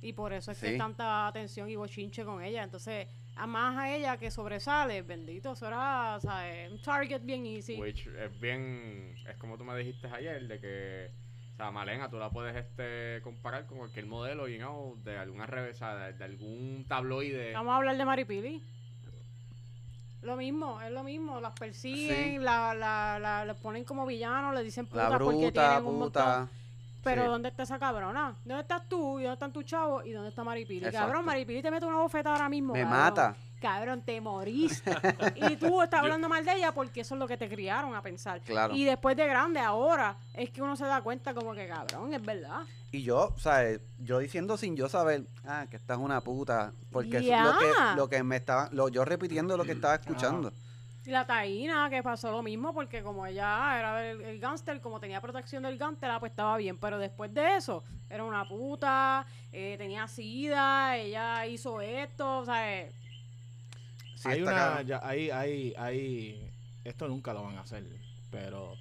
[0.00, 0.72] Y por eso es que Sí.
[0.72, 2.62] hay tanta atención y bochinche con ella.
[2.62, 6.70] Entonces, a más a ella que sobresale, bendito, eso era ¿sabes?
[6.70, 7.78] un target bien easy.
[7.78, 9.14] Which es bien.
[9.28, 11.23] Es como tú me dijiste ayer, de que.
[11.54, 15.46] O sea, Malena, tú la puedes este comparar con cualquier modelo, you know, de alguna
[15.46, 17.52] revista, de, de algún tabloide.
[17.52, 18.62] Vamos a hablar de Maripili.
[20.22, 21.40] Lo mismo, es lo mismo.
[21.40, 22.38] Las persiguen, Sí.
[22.38, 25.98] la, la, la, la ponen como villanos, le dicen La putas porque bruta, tienen un
[26.00, 26.22] montón.
[26.24, 26.48] puta.
[27.04, 27.28] Pero Sí.
[27.28, 28.34] ¿dónde está esa cabrona?
[28.44, 29.20] ¿Dónde estás tú?
[29.20, 30.04] ¿Y dónde están tus chavos?
[30.06, 30.78] ¿Y dónde está Maripili?
[30.86, 31.06] Exacto.
[31.06, 32.72] Cabrón, Maripili te mete una bofeta ahora mismo.
[32.72, 32.98] Me cabrón.
[32.98, 33.36] mata.
[33.64, 34.90] Cabrón, te moriste.
[35.36, 38.02] y tú estás hablando mal de ella porque eso es lo que te criaron a
[38.02, 38.42] pensar.
[38.42, 38.74] Claro.
[38.76, 42.20] Y después de grande, ahora, es que uno se da cuenta como que, cabrón, es
[42.20, 42.60] verdad.
[42.92, 43.80] Y yo, ¿sabes?
[44.00, 46.72] Yo diciendo sin yo saber, ah, que esta es una puta.
[46.92, 49.94] Porque eso es lo que, lo que me estaba, lo, yo repitiendo lo que estaba
[49.94, 50.52] escuchando.
[51.06, 55.00] Y la Taína, que pasó lo mismo, porque como ella era el, el gángster, como
[55.00, 56.76] tenía protección del gángster, ah, pues estaba bien.
[56.76, 62.74] Pero después de eso, era una puta, eh, tenía sida, ella hizo esto, o sea,
[62.74, 62.92] eh,
[64.24, 66.50] Sí, hay una, ya, hay, hay, hay,
[66.82, 67.84] esto nunca lo van a hacer,
[68.30, 68.72] pero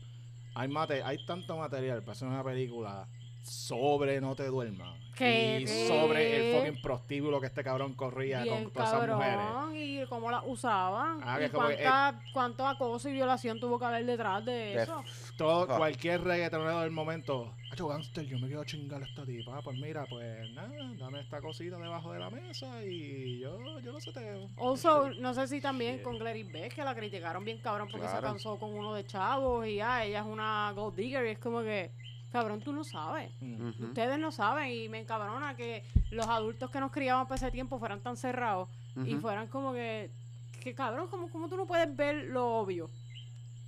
[0.55, 3.09] hay mate, hay tanto material para hacer una película
[3.41, 5.59] sobre No te duermas ¿Qué?
[5.61, 5.87] y ¿Qué?
[5.87, 9.45] sobre el fucking prostíbulo que este cabrón corría bien con todas esas mujeres.
[9.73, 14.43] y cómo la usaban, Ah, y cuánta, cuánto acoso y violación tuvo que haber detrás
[14.45, 15.03] de eso.
[15.37, 15.77] Todo, Ah.
[15.77, 19.57] cualquier reggaetonero del momento, Hacho gangster, yo me quiero chingar a esta tipa.
[19.57, 23.91] Ah, Pues mira, pues nada, dame esta cosita debajo de la mesa y yo, yo
[23.91, 24.47] lo seteo.
[24.57, 28.19] Also, no sé si también con Gladys Beck, que la criticaron bien cabrón porque se
[28.19, 31.63] cansó con uno de chavos y ah, ella es una gold digger y es como
[31.63, 31.89] que,
[32.33, 33.31] cabrón, tú no sabes.
[33.79, 37.77] Ustedes no saben y me encabrona que los adultos que nos criaban para ese tiempo
[37.79, 38.67] fueran tan cerrados
[39.05, 40.09] y fueran como que,
[40.59, 42.89] que cabrón, como, como tú no puedes ver lo obvio.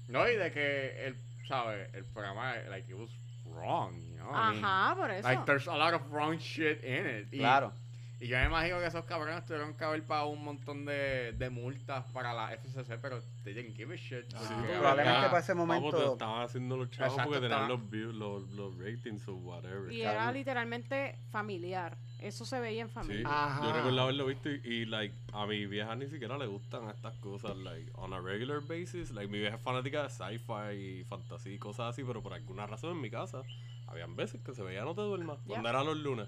[0.08, 1.16] No, y de que el,
[1.48, 1.94] ¿sabes?
[1.94, 3.12] El programa, like, it was
[3.46, 4.32] wrong, you know?
[4.32, 5.28] I mean, Ajá, por eso.
[5.28, 7.28] Like, there's a lot of wrong shit in it.
[7.32, 7.72] Y, Claro.
[8.18, 11.50] Y yo me imagino que esos cabrones tuvieron que haber pagado un montón de, de
[11.50, 14.26] multas para la FCC, pero they didn't give a shit.
[14.34, 16.14] Ah, sí, probablemente ya- para ese Vamos, momento.
[16.14, 19.92] estaban haciendo los chavos Exacto, porque tenían los, views, los, los ratings o whatever.
[19.92, 21.98] y era literalmente familiar.
[22.22, 23.28] Eso se veía en Sí, familia.
[23.30, 23.62] Ajá.
[23.66, 27.16] yo recuerdo haberlo visto y, y, like, a mi vieja ni siquiera le gustan estas
[27.18, 29.12] cosas, like, on a regular basis.
[29.12, 32.66] Like, mi vieja es fanática de sci-fi y fantasía y cosas así, pero por alguna
[32.66, 33.42] razón en mi casa
[33.88, 35.48] habían veces que se veía No Te Duermas, Ya.
[35.48, 36.28] cuando eran los lunes.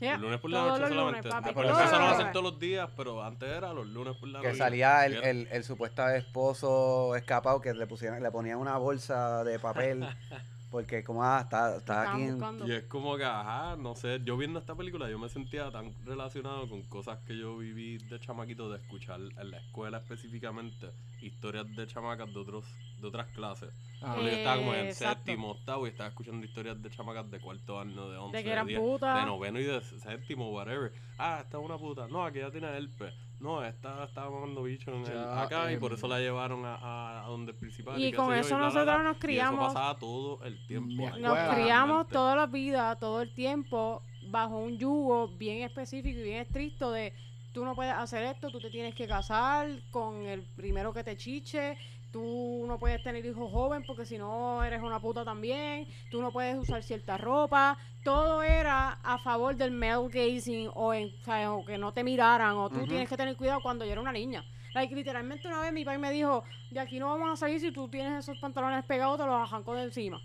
[0.00, 1.28] Ya, Los lunes por la todos noche los lunes, solamente.
[1.28, 2.32] papi, Después todos empezaron a los hacer lunes.
[2.32, 4.50] todos los días, pero antes era los lunes por la noche.
[4.50, 9.44] Que salía el, el, el supuesto esposo escapado que le pusieran, le ponían una bolsa
[9.44, 10.06] de papel.
[10.74, 12.42] Porque como ah, está, está aquí en.
[12.66, 15.94] Y es como que, ajá, no sé, yo viendo esta película yo me sentía tan
[16.04, 21.72] relacionado con cosas que yo viví de chamaquito, de escuchar en la escuela específicamente historias
[21.76, 22.64] de chamacas de otros
[23.00, 23.70] de otras clases.
[24.02, 25.14] Ah, Cuando yo estaba como en Eh, exacto.
[25.26, 28.50] séptimo, octavo y estaba escuchando historias de chamacas de cuarto año, de once, De que
[28.50, 29.20] eran diez, putas.
[29.20, 30.92] de noveno y de séptimo, whatever.
[31.18, 32.08] Ah, esta es una puta.
[32.08, 33.14] No, aquí ya tiene herpes.
[33.44, 36.76] No, esta estaba mamando bicho en el- acá y em, por eso la llevaron a,
[36.76, 38.00] a, a donde el principal.
[38.02, 39.02] Y con yo, eso bla, bla, nosotros bla.
[39.04, 39.64] nos Y criamos.
[39.66, 40.94] eso pasaba todo el tiempo.
[40.96, 46.22] Nos escuela, criamos toda la vida, todo el tiempo, bajo un yugo bien específico y
[46.22, 47.12] bien estricto de
[47.52, 51.16] tú no puedes hacer esto, tú te tienes que casar con el primero que te
[51.16, 51.76] chiche,
[52.14, 56.30] tú no puedes tener hijos joven porque si no eres una puta también, tú no
[56.30, 61.52] puedes usar cierta ropa, todo era a favor del male gazing o, en, o sea,
[61.52, 64.12] o que no te miraran o tú tienes que tener cuidado cuando yo era una
[64.12, 64.44] niña.
[64.74, 67.72] Like, literalmente una vez mi padre me dijo, de aquí no vamos a salir si
[67.72, 70.20] tú tienes esos pantalones pegados, te los arranco de encima.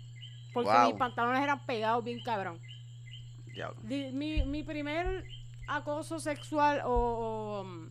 [0.54, 0.86] Porque Wow.
[0.86, 2.60] mis pantalones eran pegados bien cabrón.
[3.52, 3.80] Diablo.
[3.82, 5.24] Di- Mi, mi primer
[5.66, 7.89] acoso sexual o, o, um,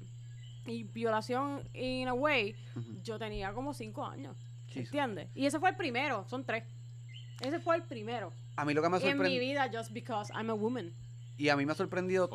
[0.70, 2.56] y violación in a way,
[3.04, 4.36] yo tenía como cinco años.
[4.68, 4.86] Jesus.
[4.94, 5.28] ¿Entiendes?
[5.36, 6.64] Y ese fue el primero, son tres.
[7.42, 8.32] Ese fue el primero.
[8.56, 9.42] A mí lo que me ha En mi sorprendido.
[9.42, 10.94] vida, just because I'm a woman.
[11.38, 12.30] Y a mí me ha sorprendido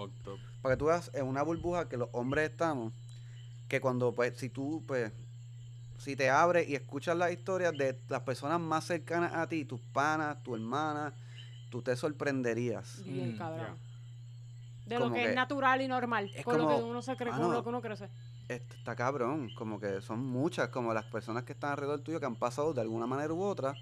[0.62, 2.92] para que tú veas en una burbuja que los hombres estamos,
[3.68, 5.12] que cuando, pues, si tú, pues,
[5.98, 9.80] si te abres y escuchas las historias de las personas más cercanas a ti, tus
[9.80, 11.12] panas, tu hermana,
[11.70, 13.02] tú te sorprenderías.
[13.04, 13.76] Bien Mm, cabrón.
[14.86, 16.30] De lo Como que, que- es natural y normal.
[16.34, 18.08] es Con lo que como, uno se cree, mano, con lo que uno crece.
[18.48, 22.26] Este, está cabrón, como que son muchas, como las personas que están alrededor tuyo que
[22.26, 23.74] han pasado de alguna manera u otra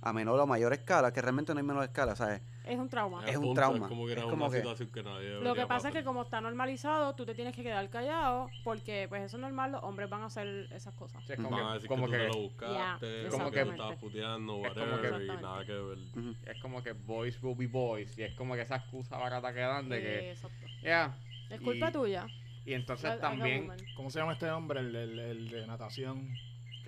[0.00, 2.40] a menor o mayor escala, que realmente no hay menor escala, ¿sabes?
[2.64, 3.22] Es un trauma.
[3.24, 3.86] Es Al un punto, trauma.
[3.86, 5.94] Es como que Es era como una que- situación que nadie Lo que pasa es
[5.94, 9.72] que como está normalizado, tú te tienes que quedar callado porque pues eso es normal,
[9.72, 11.24] los hombres van a hacer esas cosas.
[11.26, 13.28] Sí, es Van como a que, decir como que tú que te lo buscaste, Ya,
[13.30, 15.98] como que tú estabas puteando, Es como que- whatever, y nada que ver.
[16.16, 16.34] Ujú.
[16.46, 19.60] es como que boys will be boys y es como que esa excusa barata que
[19.60, 20.66] dan de que Exacto.
[20.82, 21.16] ya
[21.50, 22.26] Es culpa y- tuya.
[22.64, 23.72] y entonces a también.
[23.96, 24.80] ¿Cómo se llama este hombre?
[24.80, 26.28] El, el, el de natación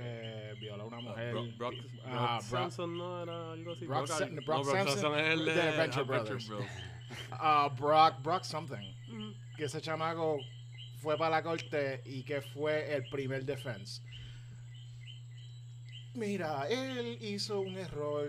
[0.00, 1.32] que violó a una mujer.
[1.32, 1.74] Brock, Brock,
[2.04, 3.86] Ah, Brock Brock- Samson no era algo así.
[3.86, 6.50] Brock Sa- al- Brock no, Brock Samson Samson es el de, de Adventure Brothers.
[7.32, 8.94] ah, Brock, Brock something.
[9.08, 9.34] Ujú.
[9.56, 10.38] Que ese chamaco
[10.98, 14.02] fue para la corte y que fue el primer defense.
[16.14, 18.28] Mira, él hizo un error.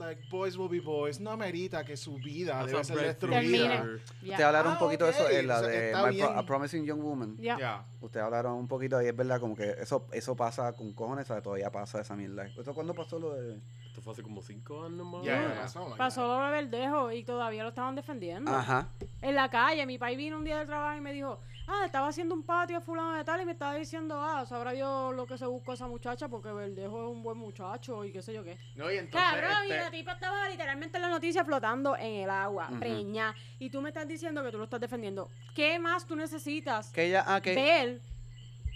[0.00, 1.20] Like, boys will be boys.
[1.20, 3.84] No amerita que su vida That's debe a ser destruida.
[4.22, 4.32] Ya.
[4.32, 6.30] Ustedes hablaron Ah, un poquito de eso en la o sea, de My Pro-.
[6.30, 7.36] A Promising Young Woman.
[7.38, 7.58] Ya.
[7.58, 11.26] ya Ustedes hablaron un poquito y es verdad como que eso eso pasa con cojones,
[11.26, 11.42] ¿sabes?
[11.42, 12.46] Todavía pasa esa mierda.
[12.46, 13.60] ¿Eso cuándo pasó lo de...?
[13.86, 15.26] Esto fue hace como 5 años más
[15.60, 18.50] pasó, like Pasó lo de Verdejo y todavía lo estaban defendiendo.
[18.50, 18.88] Ajá.
[19.20, 22.08] En la calle, mi país vino un día del trabajo y me dijo, ah, estaba
[22.08, 25.38] haciendo un patio fulano de tal y me estaba diciendo, ah, sabrá Dios lo que
[25.38, 28.58] se buscó esa muchacha porque Verdejo es un buen muchacho y qué sé yo qué.
[28.76, 32.22] no y entonces Cabrón, y este, la tipa estaba literalmente en la noticia flotando en
[32.22, 33.34] el agua, preña.
[33.58, 35.30] Y tú me estás diciendo que tú lo estás defendiendo.
[35.54, 37.24] ¿Qué más tú necesitas Que ella...
[37.26, 37.54] Ah, que...
[37.54, 38.00] ver?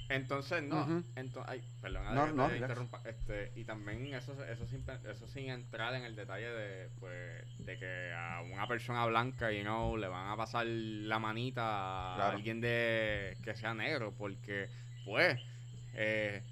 [0.09, 1.05] Entonces no Ujú.
[1.17, 5.95] entonces ay perdona No, no, interrumpa este y también eso eso sin eso sin entrar
[5.95, 10.29] en el detalle de pues de que a una persona blanca you know le van
[10.31, 12.37] a pasar la manita a Claro.
[12.37, 14.69] alguien de que sea negro porque
[15.05, 15.39] pues
[15.95, 16.43] eh,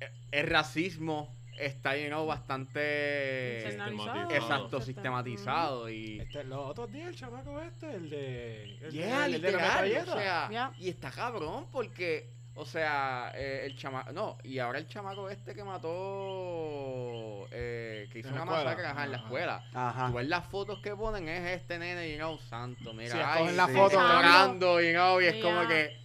[0.00, 4.30] eh, el racismo está you know, bastante Internalizado.
[4.30, 8.62] exacto sistematizado y Este, los otros días el chamaco este, el de.
[8.82, 10.14] El, Yeah, el de la literal, metralleta.
[10.14, 14.88] o sea, y está cabrón porque, o sea, eh, el chamaco, no, y ahora el
[14.88, 18.64] chamaco este que mató, eh, que hizo una escuela.
[18.64, 19.64] masacre ajá, en la escuela.
[19.74, 20.06] Ajá.
[20.08, 23.54] Tú ves las fotos que ponen, es este nene, you know, santo, mira, Sí, ay,
[23.54, 23.72] la sí.
[23.74, 23.96] foto.
[24.00, 25.96] llorando, you know, y es como que,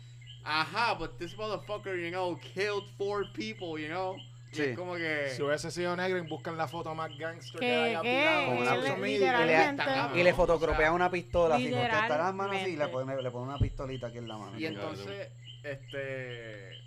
[0.43, 4.15] ajá, but this motherfucker, you know, killed four people, you know.
[4.51, 4.61] Y Sí.
[4.63, 5.29] es como que...
[5.35, 8.57] Si hubiese sido negro y buscan la foto más gangster que Que- haya tirado Con
[8.59, 9.83] una- literalmente.
[9.83, 12.87] Cabrón, Y le o fotocropean sea, una pistola así, está las manos así y le
[12.87, 14.57] pone, le pone una pistolita aquí en la mano.
[14.59, 15.29] Y entonces,
[15.63, 16.77] este.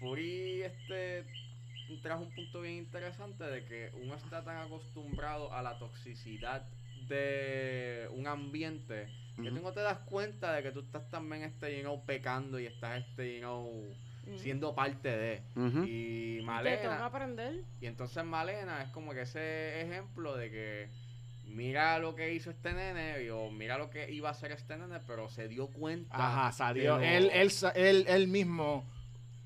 [0.00, 1.24] Puri, este.
[2.02, 6.62] Trajo un punto bien interesante de que uno está tan acostumbrado a la toxicidad
[7.06, 11.76] de un ambiente que tú no te das cuenta de que tú estás también, este,
[11.76, 13.94] you know, pecando y estás, este, you know.
[14.36, 15.42] Siendo parte de.
[15.86, 17.04] Y Malena.
[17.04, 17.64] aprender.
[17.80, 20.88] Y entonces Malena es como que ese ejemplo de que
[21.46, 25.00] mira lo que hizo este nene o mira lo que iba a hacer este nene,
[25.06, 26.16] pero se dio cuenta.
[26.16, 26.96] Ajá, salió.
[26.98, 28.84] lo- Él, él, él, él mismo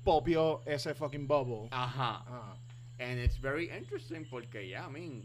[0.03, 1.67] popió ese fucking bubble.
[1.71, 2.23] Ajá.
[2.27, 2.55] Ah.
[2.99, 5.23] And it's very interesting porque ya, I mean,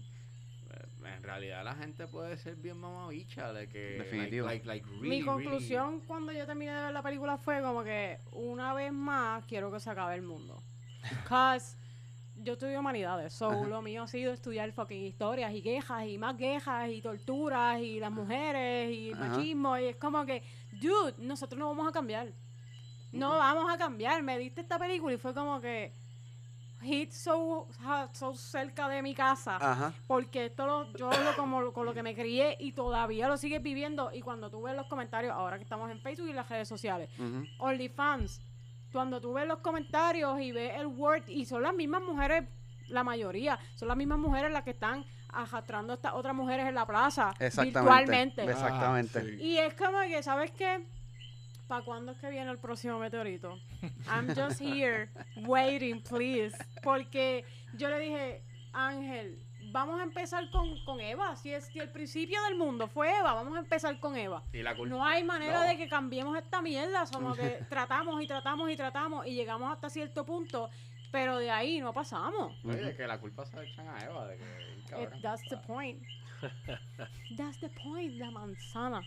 [1.07, 4.47] en realidad la gente puede ser bien mamabicha de que Definitivo.
[4.47, 7.83] like, like, like, Mi really, conclusión cuando yo terminé de ver la película fue como
[7.83, 10.63] que una vez más quiero que se acabe el mundo.
[11.29, 11.77] Cause
[12.37, 13.67] yo estudio humanidades, so Ajá.
[13.67, 18.01] lo mío ha sido estudiar fucking historias y quejas y más quejas y torturas y
[18.01, 19.27] las mujeres y Ajá.
[19.29, 20.43] machismo y es como que,
[20.81, 22.33] dude, nosotros no vamos a cambiar.
[23.13, 24.23] No vamos a cambiar.
[24.23, 25.93] Me diste esta película y fue como que
[26.83, 27.69] hit so,
[28.13, 29.93] so cerca de mi casa Ajá.
[30.07, 33.37] porque esto lo, yo hablo como lo- con lo que me crié y todavía lo
[33.37, 36.49] sigues viviendo y cuando tú ves los comentarios ahora que estamos en Facebook y las
[36.49, 37.09] redes sociales.
[37.59, 38.41] OnlyFans
[38.93, 42.45] cuando tú ves los comentarios y ves el Word y son las mismas mujeres
[42.89, 46.75] la mayoría son las mismas mujeres las que están arrastrando a estas otras mujeres en
[46.75, 47.81] la plaza Exactamente.
[47.81, 49.21] virtualmente Exactamente.
[49.23, 49.43] Sí.
[49.43, 50.87] y es como que ¿sabes qué?
[51.73, 53.59] ¿Para cuándo es que viene el próximo meteorito?
[54.07, 56.55] I'm just here waiting, please.
[56.83, 57.47] Porque
[57.79, 58.43] yo le dije,
[58.75, 59.43] Ángel,
[59.73, 61.35] vamos a empezar con, con Eva.
[61.35, 64.43] Si, es, si el principio del mundo fue Eva, vamos a empezar con Eva.
[64.53, 64.95] Y la culpa.
[64.95, 65.67] No hay manera No.
[65.67, 67.07] de que cambiemos esta mierda.
[67.07, 70.69] Somos que tratamos y tratamos y tratamos y llegamos hasta cierto punto,
[71.11, 72.55] pero de ahí no pasamos.
[72.67, 74.45] Oye, de que la culpa se la echan a Eva, de que.
[74.45, 75.23] Eh, cabrón.
[75.23, 76.03] that's the point.
[77.39, 79.01] That's the point, la manzana.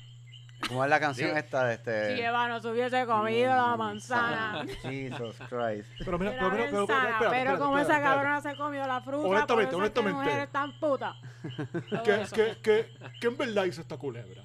[0.68, 2.16] ¿Cómo es la canción Digo- esta de este?
[2.16, 4.66] Si Eva no se hubiese comido la manzana.
[4.82, 5.90] Jesus Christ.
[6.04, 9.28] Pero mira, pero, pero, pero, pero espérate, como espérate, esa cabrona se comió la fruta,
[9.28, 10.24] Honestamente, por eso es que honestamente.
[10.32, 11.16] mujeres tan putas.
[11.90, 12.36] Todo ¿Qué, eso.
[12.36, 12.90] qué, qué,
[13.22, 14.44] qué en verdad hizo esta culebra?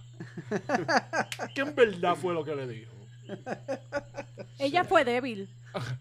[1.55, 2.93] ¿Qué en verdad fue lo que le dijo?
[4.59, 5.49] Ella fue débil.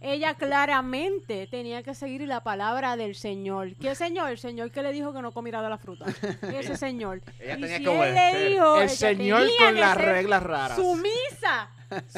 [0.01, 3.75] Ella claramente tenía que seguir la palabra del Señor.
[3.75, 4.31] ¿Qué señor?
[4.31, 6.05] El señor que le dijo que no comiera de la fruta.
[6.53, 7.21] Ese señor.
[7.39, 10.77] Ella y tenía si que él le dijo El que señor con las reglas raras.
[10.77, 11.69] Sumisa.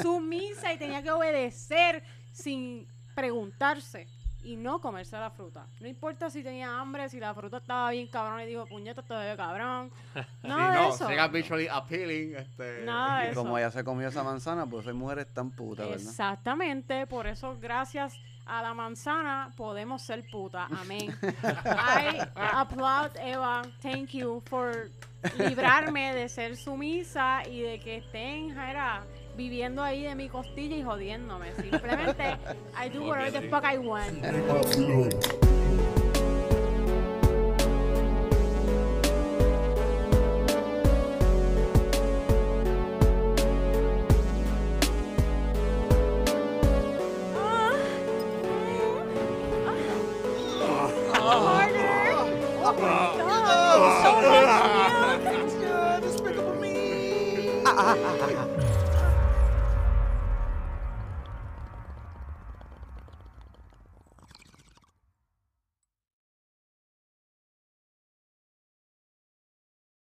[0.02, 4.08] Sumisa y tenía que obedecer sin preguntarse.
[4.44, 5.66] Y no comerse la fruta.
[5.80, 9.22] No importa si tenía hambre, si la fruta estaba bien cabrón y dijo, puñeta, esto
[9.22, 9.92] es cabrón.
[10.44, 11.08] Nada Sí, de no, eso.
[11.08, 12.36] sea visually appealing.
[12.36, 13.42] Este, Nada de Y eso.
[13.44, 16.02] como ella se comió esa manzana, pues hay mujeres tan putas, ¿verdad?
[16.04, 18.16] Exactamente, por eso gracias
[18.46, 20.66] a la manzana podemos ser puta.
[20.82, 21.16] Amén.
[21.66, 23.62] I applaud Eva.
[23.82, 24.90] Thank you for
[25.38, 29.04] librarme de ser sumisa y de que estén era,
[29.36, 31.54] viviendo ahí de mi costilla y jodiéndome.
[31.56, 32.38] Simplemente
[32.76, 34.24] I do whatever the fuck I want.